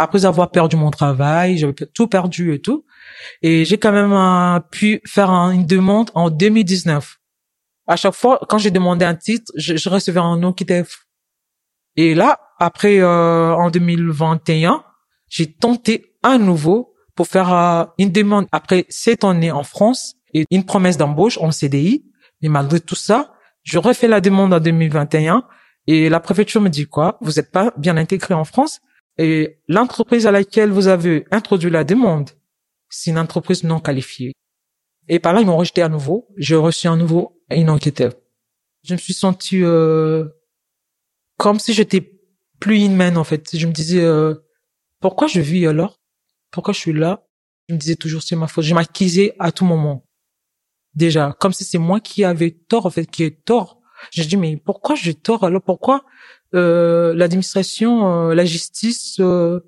Après 0.00 0.24
avoir 0.24 0.50
perdu 0.50 0.76
mon 0.76 0.90
travail, 0.90 1.58
j'avais 1.58 1.74
tout 1.74 2.06
perdu 2.06 2.54
et 2.54 2.58
tout. 2.62 2.86
Et 3.42 3.66
j'ai 3.66 3.76
quand 3.76 3.92
même 3.92 4.14
euh, 4.14 4.58
pu 4.58 5.02
faire 5.06 5.28
un, 5.28 5.50
une 5.50 5.66
demande 5.66 6.10
en 6.14 6.30
2019. 6.30 7.18
À 7.86 7.96
chaque 7.96 8.14
fois, 8.14 8.40
quand 8.48 8.56
j'ai 8.56 8.70
demandé 8.70 9.04
un 9.04 9.14
titre, 9.14 9.52
je, 9.56 9.76
je 9.76 9.88
recevais 9.90 10.20
un 10.20 10.38
nom 10.38 10.54
qui 10.54 10.62
était... 10.62 10.84
Et 11.96 12.14
là, 12.14 12.40
après, 12.58 12.98
euh, 13.00 13.54
en 13.54 13.68
2021, 13.68 14.82
j'ai 15.28 15.52
tenté 15.52 16.16
à 16.22 16.38
nouveau 16.38 16.94
pour 17.14 17.26
faire 17.26 17.52
euh, 17.52 17.84
une 17.98 18.10
demande 18.10 18.46
après 18.52 18.86
sept 18.88 19.22
années 19.22 19.52
en 19.52 19.64
France 19.64 20.14
et 20.32 20.46
une 20.50 20.64
promesse 20.64 20.96
d'embauche 20.96 21.36
en 21.36 21.50
CDI. 21.50 22.06
Mais 22.40 22.48
malgré 22.48 22.80
tout 22.80 22.94
ça, 22.94 23.34
je 23.64 23.78
refais 23.78 24.08
la 24.08 24.22
demande 24.22 24.54
en 24.54 24.60
2021 24.60 25.44
et 25.86 26.08
la 26.08 26.20
préfecture 26.20 26.62
me 26.62 26.70
dit 26.70 26.86
quoi? 26.86 27.18
Vous 27.20 27.32
n'êtes 27.32 27.50
pas 27.52 27.74
bien 27.76 27.98
intégré 27.98 28.32
en 28.32 28.44
France? 28.44 28.80
Et 29.18 29.58
l'entreprise 29.68 30.26
à 30.26 30.30
laquelle 30.30 30.70
vous 30.70 30.88
avez 30.88 31.26
introduit 31.30 31.70
la 31.70 31.84
demande, 31.84 32.30
c'est 32.88 33.10
une 33.10 33.18
entreprise 33.18 33.64
non 33.64 33.80
qualifiée. 33.80 34.32
Et 35.08 35.18
par 35.18 35.32
là, 35.32 35.40
ils 35.40 35.46
m'ont 35.46 35.56
rejeté 35.56 35.82
à 35.82 35.88
nouveau. 35.88 36.28
J'ai 36.36 36.56
reçu 36.56 36.88
à 36.88 36.96
nouveau 36.96 37.42
une 37.50 37.70
enquête. 37.70 38.02
Je 38.84 38.94
me 38.94 38.98
suis 38.98 39.12
senti 39.12 39.62
euh, 39.62 40.26
comme 41.36 41.58
si 41.58 41.72
j'étais 41.72 42.12
plus 42.60 42.84
humaine 42.84 43.16
en 43.16 43.24
fait. 43.24 43.56
Je 43.56 43.66
me 43.66 43.72
disais 43.72 44.02
euh, 44.02 44.34
pourquoi 45.00 45.26
je 45.26 45.40
vis 45.40 45.66
alors? 45.66 45.98
Pourquoi 46.50 46.72
je 46.72 46.78
suis 46.78 46.92
là? 46.92 47.26
Je 47.68 47.74
me 47.74 47.78
disais 47.78 47.96
toujours 47.96 48.22
c'est 48.22 48.36
ma 48.36 48.46
faute. 48.46 48.64
Je 48.64 48.74
m'accusais 48.74 49.34
à 49.38 49.52
tout 49.52 49.64
moment. 49.64 50.06
Déjà, 50.94 51.36
comme 51.40 51.52
si 51.52 51.64
c'est 51.64 51.78
moi 51.78 52.00
qui 52.00 52.24
avais 52.24 52.50
tort 52.50 52.86
en 52.86 52.90
fait, 52.90 53.06
qui 53.06 53.24
ai 53.24 53.34
tort 53.34 53.80
J'ai 54.10 54.24
dit 54.24 54.36
mais 54.36 54.56
pourquoi 54.56 54.94
j'ai 54.94 55.14
tort 55.14 55.44
alors? 55.44 55.62
Pourquoi 55.62 56.04
l'administration, 56.52 58.30
euh, 58.30 58.34
la 58.34 58.44
justice, 58.44 59.16
euh, 59.20 59.60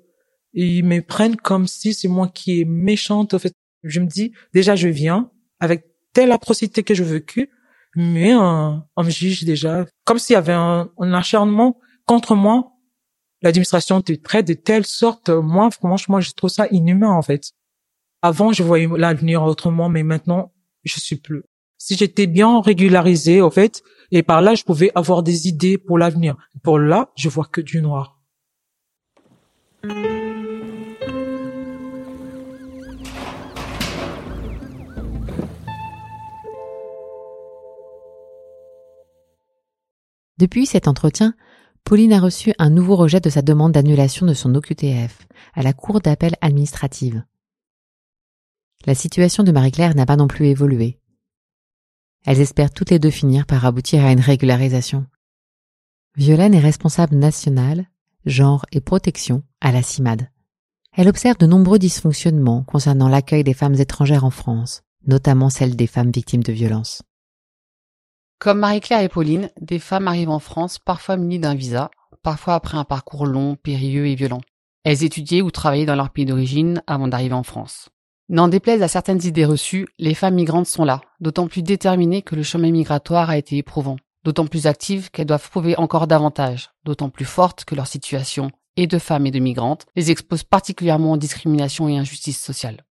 ils 0.53 0.83
me 0.83 1.01
prennent 1.01 1.37
comme 1.37 1.67
si 1.67 1.93
c'est 1.93 2.07
moi 2.07 2.27
qui 2.27 2.61
est 2.61 2.65
méchante. 2.65 3.33
En 3.33 3.39
fait, 3.39 3.53
je 3.83 3.99
me 3.99 4.05
dis 4.05 4.33
déjà 4.53 4.75
je 4.75 4.87
viens 4.87 5.31
avec 5.59 5.85
telle 6.13 6.31
atrocité 6.31 6.83
que 6.83 6.93
je 6.93 7.03
vécu, 7.03 7.49
mais 7.95 8.35
on, 8.35 8.83
me 8.97 9.09
juge 9.09 9.43
déjà 9.43 9.85
comme 10.05 10.19
s'il 10.19 10.33
y 10.33 10.37
avait 10.37 10.53
un, 10.53 10.91
un 10.99 11.13
acharnement 11.13 11.79
contre 12.05 12.35
moi. 12.35 12.71
L'administration 13.41 14.01
te 14.01 14.13
traite 14.13 14.47
de 14.47 14.53
telle 14.53 14.85
sorte, 14.85 15.29
moi 15.29 15.69
franchement 15.71 16.21
je 16.21 16.31
trouve 16.31 16.49
ça 16.49 16.67
inhumain 16.71 17.11
en 17.11 17.21
fait. 17.21 17.51
Avant 18.21 18.53
je 18.53 18.63
voyais 18.63 18.87
l'avenir 18.97 19.43
autrement, 19.43 19.89
mais 19.89 20.03
maintenant 20.03 20.53
je 20.83 20.99
suis 20.99 21.17
plus. 21.17 21.43
Si 21.85 21.97
j'étais 21.97 22.27
bien 22.27 22.61
régularisé, 22.61 23.41
en 23.41 23.49
fait, 23.49 23.83
et 24.09 24.23
par 24.23 24.41
là, 24.41 24.55
je 24.55 24.63
pouvais 24.63 24.89
avoir 24.95 25.21
des 25.21 25.49
idées 25.49 25.77
pour 25.77 25.97
l'avenir. 25.97 26.37
Pour 26.63 26.79
là, 26.79 27.11
je 27.17 27.27
vois 27.27 27.43
que 27.43 27.59
du 27.59 27.81
noir. 27.81 28.21
Depuis 40.37 40.65
cet 40.65 40.87
entretien, 40.87 41.35
Pauline 41.83 42.13
a 42.13 42.21
reçu 42.21 42.53
un 42.59 42.69
nouveau 42.69 42.95
rejet 42.95 43.19
de 43.19 43.29
sa 43.29 43.41
demande 43.41 43.73
d'annulation 43.73 44.25
de 44.25 44.33
son 44.33 44.55
OQTF 44.55 45.27
à 45.53 45.63
la 45.63 45.73
Cour 45.73 45.99
d'appel 45.99 46.35
administrative. 46.39 47.25
La 48.85 48.95
situation 48.95 49.43
de 49.43 49.51
Marie-Claire 49.51 49.97
n'a 49.97 50.05
pas 50.05 50.15
non 50.15 50.29
plus 50.29 50.45
évolué. 50.45 51.01
Elles 52.25 52.39
espèrent 52.39 52.71
toutes 52.71 52.91
les 52.91 52.99
deux 52.99 53.11
finir 53.11 53.45
par 53.45 53.65
aboutir 53.65 54.05
à 54.05 54.11
une 54.11 54.19
régularisation. 54.19 55.05
Violaine 56.15 56.53
est 56.53 56.59
responsable 56.59 57.15
nationale, 57.15 57.89
genre 58.25 58.65
et 58.71 58.81
protection 58.81 59.43
à 59.61 59.71
la 59.71 59.81
CIMAD. 59.81 60.29
Elle 60.95 61.09
observe 61.09 61.37
de 61.37 61.47
nombreux 61.47 61.79
dysfonctionnements 61.79 62.63
concernant 62.63 63.09
l'accueil 63.09 63.43
des 63.43 63.53
femmes 63.53 63.73
étrangères 63.75 64.25
en 64.25 64.29
France, 64.29 64.83
notamment 65.07 65.49
celles 65.49 65.75
des 65.75 65.87
femmes 65.87 66.11
victimes 66.11 66.43
de 66.43 66.53
violences. 66.53 67.01
Comme 68.39 68.59
Marie-Claire 68.59 69.01
et 69.01 69.09
Pauline, 69.09 69.49
des 69.59 69.79
femmes 69.79 70.07
arrivent 70.07 70.29
en 70.29 70.39
France 70.39 70.77
parfois 70.77 71.17
munies 71.17 71.39
d'un 71.39 71.55
visa, 71.55 71.89
parfois 72.21 72.55
après 72.55 72.77
un 72.77 72.83
parcours 72.83 73.25
long, 73.25 73.55
périlleux 73.55 74.07
et 74.07 74.15
violent. 74.15 74.41
Elles 74.83 75.03
étudiaient 75.03 75.41
ou 75.41 75.49
travaillaient 75.49 75.85
dans 75.85 75.95
leur 75.95 76.09
pays 76.09 76.25
d'origine 76.25 76.83
avant 76.85 77.07
d'arriver 77.07 77.33
en 77.33 77.43
France. 77.43 77.89
N'en 78.29 78.47
déplaise 78.47 78.81
à 78.81 78.87
certaines 78.87 79.25
idées 79.25 79.45
reçues, 79.45 79.87
les 79.99 80.13
femmes 80.13 80.35
migrantes 80.35 80.67
sont 80.67 80.85
là, 80.85 81.01
d'autant 81.19 81.47
plus 81.47 81.61
déterminées 81.61 82.21
que 82.21 82.35
le 82.35 82.43
chemin 82.43 82.71
migratoire 82.71 83.29
a 83.29 83.37
été 83.37 83.57
éprouvant, 83.57 83.97
d'autant 84.23 84.47
plus 84.47 84.65
actives 84.65 85.11
qu'elles 85.11 85.25
doivent 85.25 85.49
prouver 85.49 85.77
encore 85.77 86.07
davantage, 86.07 86.71
d'autant 86.85 87.09
plus 87.09 87.25
fortes 87.25 87.65
que 87.65 87.75
leur 87.75 87.87
situation, 87.87 88.49
et 88.77 88.87
de 88.87 88.97
femmes 88.97 89.25
et 89.25 89.31
de 89.31 89.39
migrantes, 89.39 89.85
les 89.95 90.09
expose 90.09 90.43
particulièrement 90.43 91.11
aux 91.11 91.17
discriminations 91.17 91.89
et 91.89 91.97
injustices 91.97 92.41
sociales. 92.41 92.85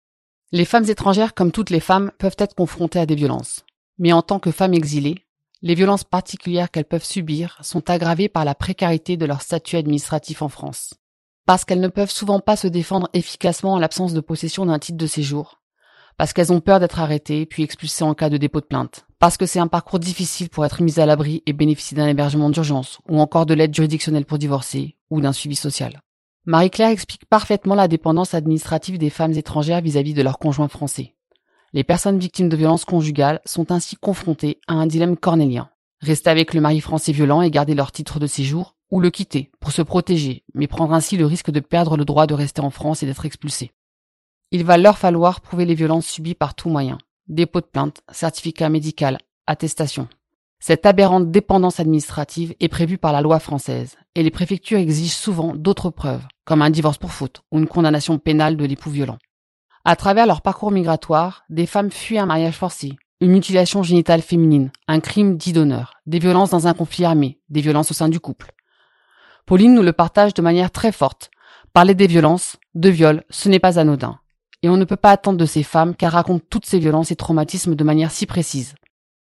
Les 0.53 0.67
femmes 0.67 0.89
étrangères, 0.89 1.35
comme 1.35 1.51
toutes 1.51 1.71
les 1.71 1.81
femmes, 1.81 2.13
peuvent 2.19 2.37
être 2.39 2.55
confrontées 2.55 3.01
à 3.01 3.07
des 3.07 3.15
violences. 3.15 3.65
Mais 3.99 4.13
en 4.13 4.21
tant 4.21 4.39
que 4.39 4.51
femmes 4.51 4.75
exilées, 4.75 5.25
les 5.63 5.75
violences 5.75 6.05
particulières 6.05 6.71
qu'elles 6.71 6.85
peuvent 6.85 7.05
subir 7.05 7.59
sont 7.63 7.89
aggravées 7.89 8.29
par 8.29 8.45
la 8.45 8.55
précarité 8.55 9.17
de 9.17 9.25
leur 9.25 9.41
statut 9.41 9.77
administratif 9.77 10.43
en 10.43 10.49
France 10.49 10.95
parce 11.47 11.65
qu'elles 11.65 11.81
ne 11.81 11.89
peuvent 11.89 12.11
souvent 12.11 12.41
pas 12.41 12.57
se 12.57 12.69
défendre 12.69 13.09
efficacement 13.13 13.75
en 13.75 13.79
l'absence 13.79 14.15
de 14.15 14.21
possession 14.21 14.67
d'un 14.67 14.79
titre 14.79 14.99
de 14.99 15.07
séjour, 15.07 15.61
parce 16.17 16.33
qu'elles 16.33 16.53
ont 16.53 16.61
peur 16.61 16.81
d'être 16.81 17.01
arrêtées 17.01 17.47
puis 17.47 17.63
expulsées 17.63 18.05
en 18.05 18.15
cas 18.15 18.31
de 18.31 18.37
dépôt 18.37 18.61
de 18.61 18.67
plainte, 18.67 19.07
parce 19.19 19.37
que 19.37 19.47
c'est 19.47 19.59
un 19.59 19.67
parcours 19.67 19.99
difficile 19.99 20.51
pour 20.51 20.65
être 20.65 20.83
mise 20.83 20.99
à 20.99 21.07
l'abri 21.07 21.43
et 21.47 21.53
bénéficier 21.53 21.97
d'un 21.97 22.09
hébergement 22.09 22.51
d'urgence, 22.51 23.01
ou 23.09 23.21
encore 23.21 23.47
de 23.47 23.55
l'aide 23.55 23.75
juridictionnelle 23.75 24.25
pour 24.25 24.39
divorcer, 24.39 24.97
ou 25.11 25.21
d'un 25.21 25.33
suivi 25.33 25.57
social. 25.57 26.01
Marie-Claire 26.45 26.91
explique 26.91 27.27
parfaitement 27.27 27.77
la 27.77 27.87
dépendance 27.87 28.35
administrative 28.35 28.99
des 28.99 29.11
femmes 29.11 29.33
étrangères 29.33 29.81
vis-à-vis 29.81 30.15
de 30.15 30.23
leurs 30.23 30.39
conjoints 30.39 30.69
français. 30.69 31.15
Les 31.73 31.85
personnes 31.85 32.19
victimes 32.19 32.49
de 32.49 32.57
violences 32.57 32.85
conjugales 32.85 33.41
sont 33.45 33.71
ainsi 33.71 33.97
confrontées 33.97 34.61
à 34.67 34.75
un 34.75 34.87
dilemme 34.87 35.17
cornélien. 35.17 35.71
Rester 36.01 36.31
avec 36.31 36.53
le 36.53 36.61
mari 36.61 36.81
français 36.81 37.13
violent 37.13 37.43
et 37.43 37.51
garder 37.51 37.75
leur 37.75 37.93
titre 37.93 38.19
de 38.19 38.27
séjour, 38.27 38.75
ou 38.93 39.01
le 39.01 39.11
quitter 39.11 39.51
pour 39.59 39.73
se 39.73 39.83
protéger, 39.83 40.45
mais 40.55 40.69
prendre 40.69 40.93
ainsi 40.93 41.17
le 41.17 41.27
risque 41.27 41.51
de 41.51 41.61
perdre 41.61 41.97
le 41.97 42.05
droit 42.05 42.29
de 42.29 42.35
rester 42.35 42.61
en 42.61 42.71
France 42.71 43.03
et 43.03 43.07
d'être 43.07 43.25
expulsé. 43.25 43.73
Il 44.53 44.65
va 44.65 44.77
leur 44.77 44.99
falloir 44.99 45.41
prouver 45.41 45.65
les 45.65 45.75
violences 45.75 46.07
subies 46.07 46.35
par 46.35 46.55
tout 46.55 46.69
moyen. 46.69 46.99
Dépôt 47.27 47.63
de 47.63 47.67
plainte, 47.67 48.03
certificat 48.13 48.69
médical, 48.69 49.19
attestation. 49.47 50.09
Cette 50.61 50.85
aberrante 50.85 51.31
dépendance 51.31 51.81
administrative 51.81 52.55
est 52.61 52.69
prévue 52.69 52.99
par 52.99 53.13
la 53.13 53.23
loi 53.23 53.41
française, 53.41 53.97
et 54.15 54.23
les 54.23 54.31
préfectures 54.31 54.79
exigent 54.79 55.17
souvent 55.17 55.55
d'autres 55.55 55.91
preuves, 55.91 56.27
comme 56.45 56.61
un 56.61 56.71
divorce 56.71 56.99
pour 56.99 57.13
faute 57.13 57.43
ou 57.51 57.59
une 57.59 57.67
condamnation 57.67 58.19
pénale 58.19 58.59
de 58.59 58.65
l'époux 58.67 58.91
violent. 58.91 59.19
À 59.87 59.97
travers 59.97 60.27
leur 60.27 60.43
parcours 60.43 60.71
migratoire, 60.71 61.45
des 61.49 61.67
femmes 61.67 61.91
fuient 61.91 62.19
un 62.19 62.27
mariage 62.27 62.57
forcé, 62.57 62.93
une 63.23 63.33
mutilation 63.33 63.83
génitale 63.83 64.21
féminine, 64.21 64.71
un 64.87 65.01
crime 65.01 65.39
dit 65.39 65.55
d'honneur, 65.55 65.95
des 66.05 66.19
violences 66.19 66.51
dans 66.51 66.67
un 66.67 66.75
conflit 66.75 67.07
armé, 67.07 67.41
des 67.49 67.63
violences 67.63 67.91
au 67.91 67.95
sein 67.95 68.09
du 68.09 68.21
couple, 68.21 68.53
Pauline 69.47 69.75
nous 69.75 69.83
le 69.83 69.93
partage 69.93 70.35
de 70.35 70.43
manière 70.43 70.71
très 70.71 70.93
forte. 70.93 71.31
Parler 71.73 71.95
des 71.95 72.07
violences, 72.07 72.57
de 72.75 72.89
viols, 72.89 73.25
ce 73.31 73.49
n'est 73.49 73.59
pas 73.59 73.79
anodin. 73.79 74.19
Et 74.63 74.69
on 74.69 74.77
ne 74.77 74.85
peut 74.85 74.97
pas 74.97 75.11
attendre 75.11 75.39
de 75.39 75.47
ces 75.47 75.63
femmes 75.63 75.97
qu'elles 75.97 76.11
racontent 76.11 76.45
toutes 76.49 76.67
ces 76.67 76.79
violences 76.79 77.11
et 77.11 77.17
traumatismes 77.17 77.75
de 77.75 77.85
manière 77.85 78.13
si 78.13 78.27
précise. 78.27 78.75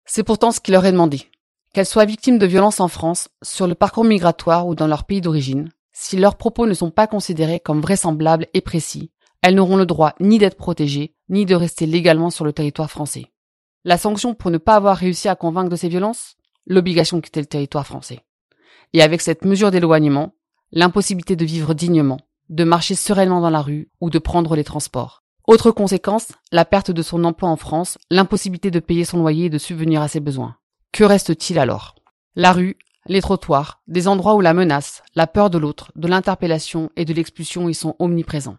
C'est 0.05 0.25
pourtant 0.25 0.53
ce 0.53 0.61
qui 0.61 0.73
leur 0.73 0.85
est 0.85 0.93
demandé. 0.93 1.31
Qu'elles 1.73 1.87
soient 1.87 2.05
victimes 2.05 2.39
de 2.39 2.47
violences 2.47 2.81
en 2.81 2.89
France, 2.89 3.29
sur 3.43 3.67
le 3.67 3.75
parcours 3.75 4.05
migratoire 4.05 4.67
ou 4.67 4.75
dans 4.75 4.89
leur 4.89 5.05
pays 5.05 5.21
d'origine, 5.21 5.71
si 5.93 6.17
leurs 6.17 6.37
propos 6.37 6.67
ne 6.67 6.75
sont 6.75 6.91
pas 6.91 7.07
considérés 7.07 7.61
comme 7.61 7.81
vraisemblables 7.81 8.49
et 8.55 8.61
précis, 8.61 9.11
elles 9.43 9.55
n'auront 9.55 9.77
le 9.77 9.87
droit 9.87 10.15
ni 10.21 10.39
d'être 10.39 10.57
protégées, 10.57 11.15
ni 11.29 11.47
de 11.47 11.55
rester 11.55 11.87
légalement 11.87 12.31
sur 12.31 12.45
le 12.45 12.53
territoire 12.53 12.91
français. 12.91 13.27
La 13.85 13.99
sanction 13.99 14.35
pour 14.35 14.51
ne 14.51 14.59
pas 14.59 14.75
avoir 14.75 14.97
réussi 14.97 15.29
à 15.29 15.37
convaincre 15.37 15.71
de 15.71 15.77
ces 15.77 15.89
violences? 15.89 16.37
L'obligation 16.67 17.17
de 17.17 17.23
quitter 17.23 17.41
le 17.41 17.47
territoire 17.47 17.87
français. 17.87 18.21
Et 18.93 19.03
avec 19.03 19.21
cette 19.21 19.45
mesure 19.45 19.71
d'éloignement, 19.71 20.35
l'impossibilité 20.73 21.37
de 21.37 21.45
vivre 21.45 21.75
dignement, 21.75 22.21
de 22.49 22.65
marcher 22.65 22.95
sereinement 22.95 23.41
dans 23.41 23.51
la 23.51 23.63
rue 23.63 23.91
ou 24.01 24.11
de 24.11 24.19
prendre 24.19 24.57
les 24.57 24.65
transports. 24.65 25.23
Autre 25.47 25.71
conséquence, 25.71 26.29
la 26.53 26.65
perte 26.65 26.91
de 26.91 27.03
son 27.03 27.25
emploi 27.25 27.49
en 27.49 27.57
France, 27.57 27.99
l'impossibilité 28.11 28.71
de 28.71 28.81
payer 28.81 29.05
son 29.05 29.19
loyer 29.19 29.47
et 29.47 29.51
de 29.51 29.59
subvenir 29.59 30.03
à 30.03 30.09
ses 30.09 30.21
besoins. 30.21 30.57
Que 30.93 31.05
reste-t-il 31.05 31.59
alors? 31.59 31.95
La 32.35 32.53
rue, 32.53 32.77
les 33.07 33.21
trottoirs, 33.21 33.81
des 33.89 34.09
endroits 34.09 34.35
où 34.35 34.41
la 34.41 34.55
menace, 34.55 35.03
la 35.15 35.27
peur 35.27 35.51
de 35.51 35.59
l'autre, 35.59 35.93
de 35.97 36.09
l'interpellation 36.09 36.91
et 36.97 37.05
de 37.05 37.15
l'expulsion 37.15 37.69
y 37.69 37.75
sont 37.75 37.97
omniprésents. 37.99 38.59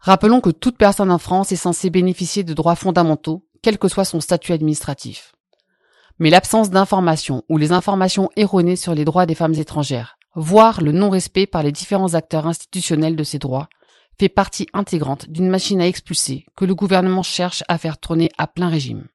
Rappelons 0.00 0.40
que 0.40 0.50
toute 0.50 0.78
personne 0.78 1.10
en 1.10 1.18
France 1.18 1.52
est 1.52 1.56
censée 1.56 1.90
bénéficier 1.90 2.42
de 2.42 2.54
droits 2.54 2.76
fondamentaux, 2.76 3.46
quel 3.62 3.78
que 3.78 3.88
soit 3.88 4.04
son 4.04 4.20
statut 4.20 4.52
administratif 4.52 5.32
mais 6.20 6.30
l'absence 6.30 6.70
d'informations 6.70 7.42
ou 7.48 7.56
les 7.56 7.72
informations 7.72 8.30
erronées 8.36 8.76
sur 8.76 8.94
les 8.94 9.06
droits 9.06 9.26
des 9.26 9.34
femmes 9.34 9.54
étrangères, 9.54 10.18
voire 10.36 10.82
le 10.82 10.92
non-respect 10.92 11.46
par 11.46 11.62
les 11.62 11.72
différents 11.72 12.14
acteurs 12.14 12.46
institutionnels 12.46 13.16
de 13.16 13.24
ces 13.24 13.38
droits, 13.38 13.68
fait 14.18 14.28
partie 14.28 14.66
intégrante 14.74 15.30
d'une 15.30 15.48
machine 15.48 15.80
à 15.80 15.86
expulser 15.86 16.44
que 16.54 16.66
le 16.66 16.74
gouvernement 16.74 17.22
cherche 17.22 17.64
à 17.68 17.78
faire 17.78 17.96
tourner 17.96 18.28
à 18.36 18.46
plein 18.46 18.68
régime. 18.68 19.06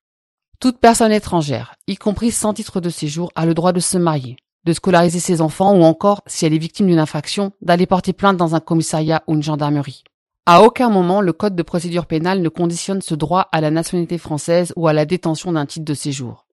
Toute 0.60 0.80
personne 0.80 1.12
étrangère, 1.12 1.76
y 1.86 1.96
compris 1.96 2.32
sans 2.32 2.56
titre 2.56 2.82
de 2.82 2.90
séjour, 2.90 3.32
a 3.36 3.46
le 3.46 3.54
droit 3.54 3.72
de 3.72 3.80
se 3.80 4.00
marier, 4.00 4.38
de 4.64 4.74
scolariser 4.74 5.20
ses 5.20 5.42
enfants 5.42 5.76
ou 5.76 5.84
encore, 5.84 6.24
si 6.26 6.48
elle 6.48 6.56
est 6.56 6.58
victime 6.58 6.88
d'une 6.88 6.98
infraction, 6.98 7.52
d'aller 7.62 7.86
porter 7.86 8.14
plainte 8.14 8.38
dans 8.38 8.56
un 8.56 8.60
commissariat 8.60 9.22
ou 9.28 9.36
une 9.36 9.44
gendarmerie. 9.44 10.04
À 10.48 10.64
aucun 10.64 10.90
moment, 10.90 11.22
le 11.22 11.34
code 11.34 11.56
de 11.56 11.64
procédure 11.64 12.08
pénale 12.08 12.42
ne 12.42 12.50
conditionne 12.50 13.02
ce 13.02 13.14
droit 13.14 13.48
à 13.52 13.62
la 13.62 13.70
nationalité 13.70 14.18
française 14.18 14.74
ou 14.76 14.88
à 14.88 14.94
la 14.94 15.06
détention 15.06 15.52
d'un 15.52 15.68
titre 15.68 15.86
de 15.86 15.94
séjour. 15.94 16.45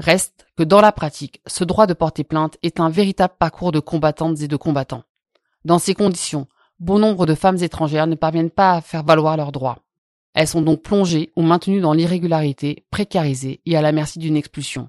Reste 0.00 0.46
que 0.56 0.62
dans 0.62 0.80
la 0.80 0.92
pratique, 0.92 1.42
ce 1.46 1.62
droit 1.62 1.86
de 1.86 1.92
porter 1.92 2.24
plainte 2.24 2.56
est 2.62 2.80
un 2.80 2.88
véritable 2.88 3.34
parcours 3.38 3.70
de 3.70 3.80
combattantes 3.80 4.40
et 4.40 4.48
de 4.48 4.56
combattants. 4.56 5.04
Dans 5.66 5.78
ces 5.78 5.92
conditions, 5.92 6.46
bon 6.78 6.98
nombre 6.98 7.26
de 7.26 7.34
femmes 7.34 7.62
étrangères 7.62 8.06
ne 8.06 8.14
parviennent 8.14 8.48
pas 8.48 8.72
à 8.72 8.80
faire 8.80 9.04
valoir 9.04 9.36
leurs 9.36 9.52
droits. 9.52 9.80
Elles 10.32 10.46
sont 10.46 10.62
donc 10.62 10.80
plongées 10.80 11.32
ou 11.36 11.42
maintenues 11.42 11.82
dans 11.82 11.92
l'irrégularité, 11.92 12.86
précarisées 12.90 13.60
et 13.66 13.76
à 13.76 13.82
la 13.82 13.92
merci 13.92 14.18
d'une 14.18 14.38
expulsion. 14.38 14.88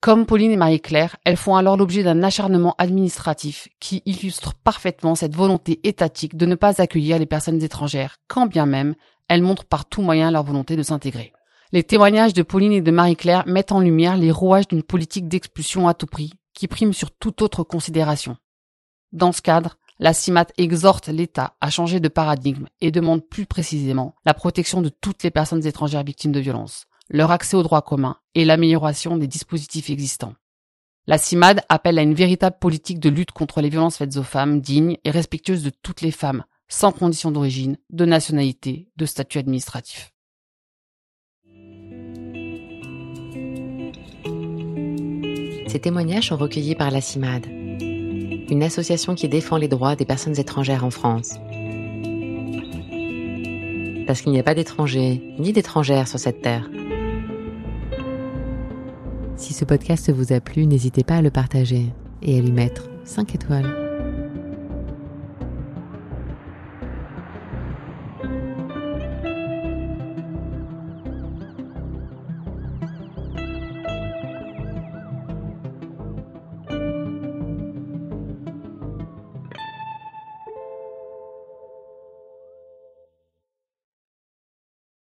Comme 0.00 0.26
Pauline 0.26 0.52
et 0.52 0.56
Marie-Claire, 0.56 1.16
elles 1.24 1.36
font 1.36 1.56
alors 1.56 1.76
l'objet 1.76 2.04
d'un 2.04 2.22
acharnement 2.22 2.76
administratif 2.78 3.66
qui 3.80 4.00
illustre 4.06 4.54
parfaitement 4.54 5.16
cette 5.16 5.34
volonté 5.34 5.80
étatique 5.82 6.36
de 6.36 6.46
ne 6.46 6.54
pas 6.54 6.80
accueillir 6.80 7.18
les 7.18 7.26
personnes 7.26 7.64
étrangères, 7.64 8.18
quand 8.28 8.46
bien 8.46 8.66
même 8.66 8.94
elles 9.26 9.42
montrent 9.42 9.64
par 9.64 9.86
tout 9.86 10.02
moyen 10.02 10.30
leur 10.30 10.44
volonté 10.44 10.76
de 10.76 10.84
s'intégrer. 10.84 11.32
Les 11.74 11.84
témoignages 11.84 12.34
de 12.34 12.42
Pauline 12.42 12.72
et 12.72 12.82
de 12.82 12.90
Marie-Claire 12.90 13.44
mettent 13.46 13.72
en 13.72 13.80
lumière 13.80 14.18
les 14.18 14.30
rouages 14.30 14.68
d'une 14.68 14.82
politique 14.82 15.26
d'expulsion 15.26 15.88
à 15.88 15.94
tout 15.94 16.04
prix, 16.04 16.34
qui 16.52 16.68
prime 16.68 16.92
sur 16.92 17.10
toute 17.10 17.40
autre 17.40 17.64
considération. 17.64 18.36
Dans 19.12 19.32
ce 19.32 19.40
cadre, 19.40 19.78
la 19.98 20.12
CIMAT 20.12 20.48
exhorte 20.58 21.08
l'État 21.08 21.54
à 21.62 21.70
changer 21.70 21.98
de 21.98 22.08
paradigme 22.08 22.66
et 22.82 22.90
demande 22.90 23.26
plus 23.26 23.46
précisément 23.46 24.14
la 24.26 24.34
protection 24.34 24.82
de 24.82 24.90
toutes 24.90 25.22
les 25.22 25.30
personnes 25.30 25.66
étrangères 25.66 26.04
victimes 26.04 26.32
de 26.32 26.40
violences, 26.40 26.84
leur 27.08 27.30
accès 27.30 27.56
aux 27.56 27.62
droits 27.62 27.80
communs 27.80 28.18
et 28.34 28.44
l'amélioration 28.44 29.16
des 29.16 29.26
dispositifs 29.26 29.88
existants. 29.88 30.34
La 31.06 31.16
CIMAD 31.16 31.62
appelle 31.70 31.98
à 31.98 32.02
une 32.02 32.12
véritable 32.12 32.58
politique 32.60 33.00
de 33.00 33.08
lutte 33.08 33.32
contre 33.32 33.62
les 33.62 33.70
violences 33.70 33.96
faites 33.96 34.18
aux 34.18 34.22
femmes, 34.22 34.60
digne 34.60 34.98
et 35.04 35.10
respectueuse 35.10 35.62
de 35.62 35.72
toutes 35.82 36.02
les 36.02 36.10
femmes, 36.10 36.44
sans 36.68 36.92
condition 36.92 37.30
d'origine, 37.30 37.78
de 37.88 38.04
nationalité, 38.04 38.90
de 38.96 39.06
statut 39.06 39.38
administratif. 39.38 40.11
Ces 45.72 45.80
témoignages 45.80 46.28
sont 46.28 46.36
recueillis 46.36 46.74
par 46.74 46.90
la 46.90 47.00
CIMAD, 47.00 47.46
une 47.46 48.62
association 48.62 49.14
qui 49.14 49.26
défend 49.26 49.56
les 49.56 49.68
droits 49.68 49.96
des 49.96 50.04
personnes 50.04 50.38
étrangères 50.38 50.84
en 50.84 50.90
France. 50.90 51.36
Parce 54.06 54.20
qu'il 54.20 54.32
n'y 54.32 54.38
a 54.38 54.42
pas 54.42 54.54
d'étrangers 54.54 55.22
ni 55.38 55.54
d'étrangères 55.54 56.08
sur 56.08 56.18
cette 56.18 56.42
terre. 56.42 56.70
Si 59.36 59.54
ce 59.54 59.64
podcast 59.64 60.12
vous 60.12 60.34
a 60.34 60.40
plu, 60.40 60.66
n'hésitez 60.66 61.04
pas 61.04 61.16
à 61.16 61.22
le 61.22 61.30
partager 61.30 61.86
et 62.20 62.38
à 62.38 62.42
lui 62.42 62.52
mettre 62.52 62.90
5 63.04 63.34
étoiles. 63.34 63.91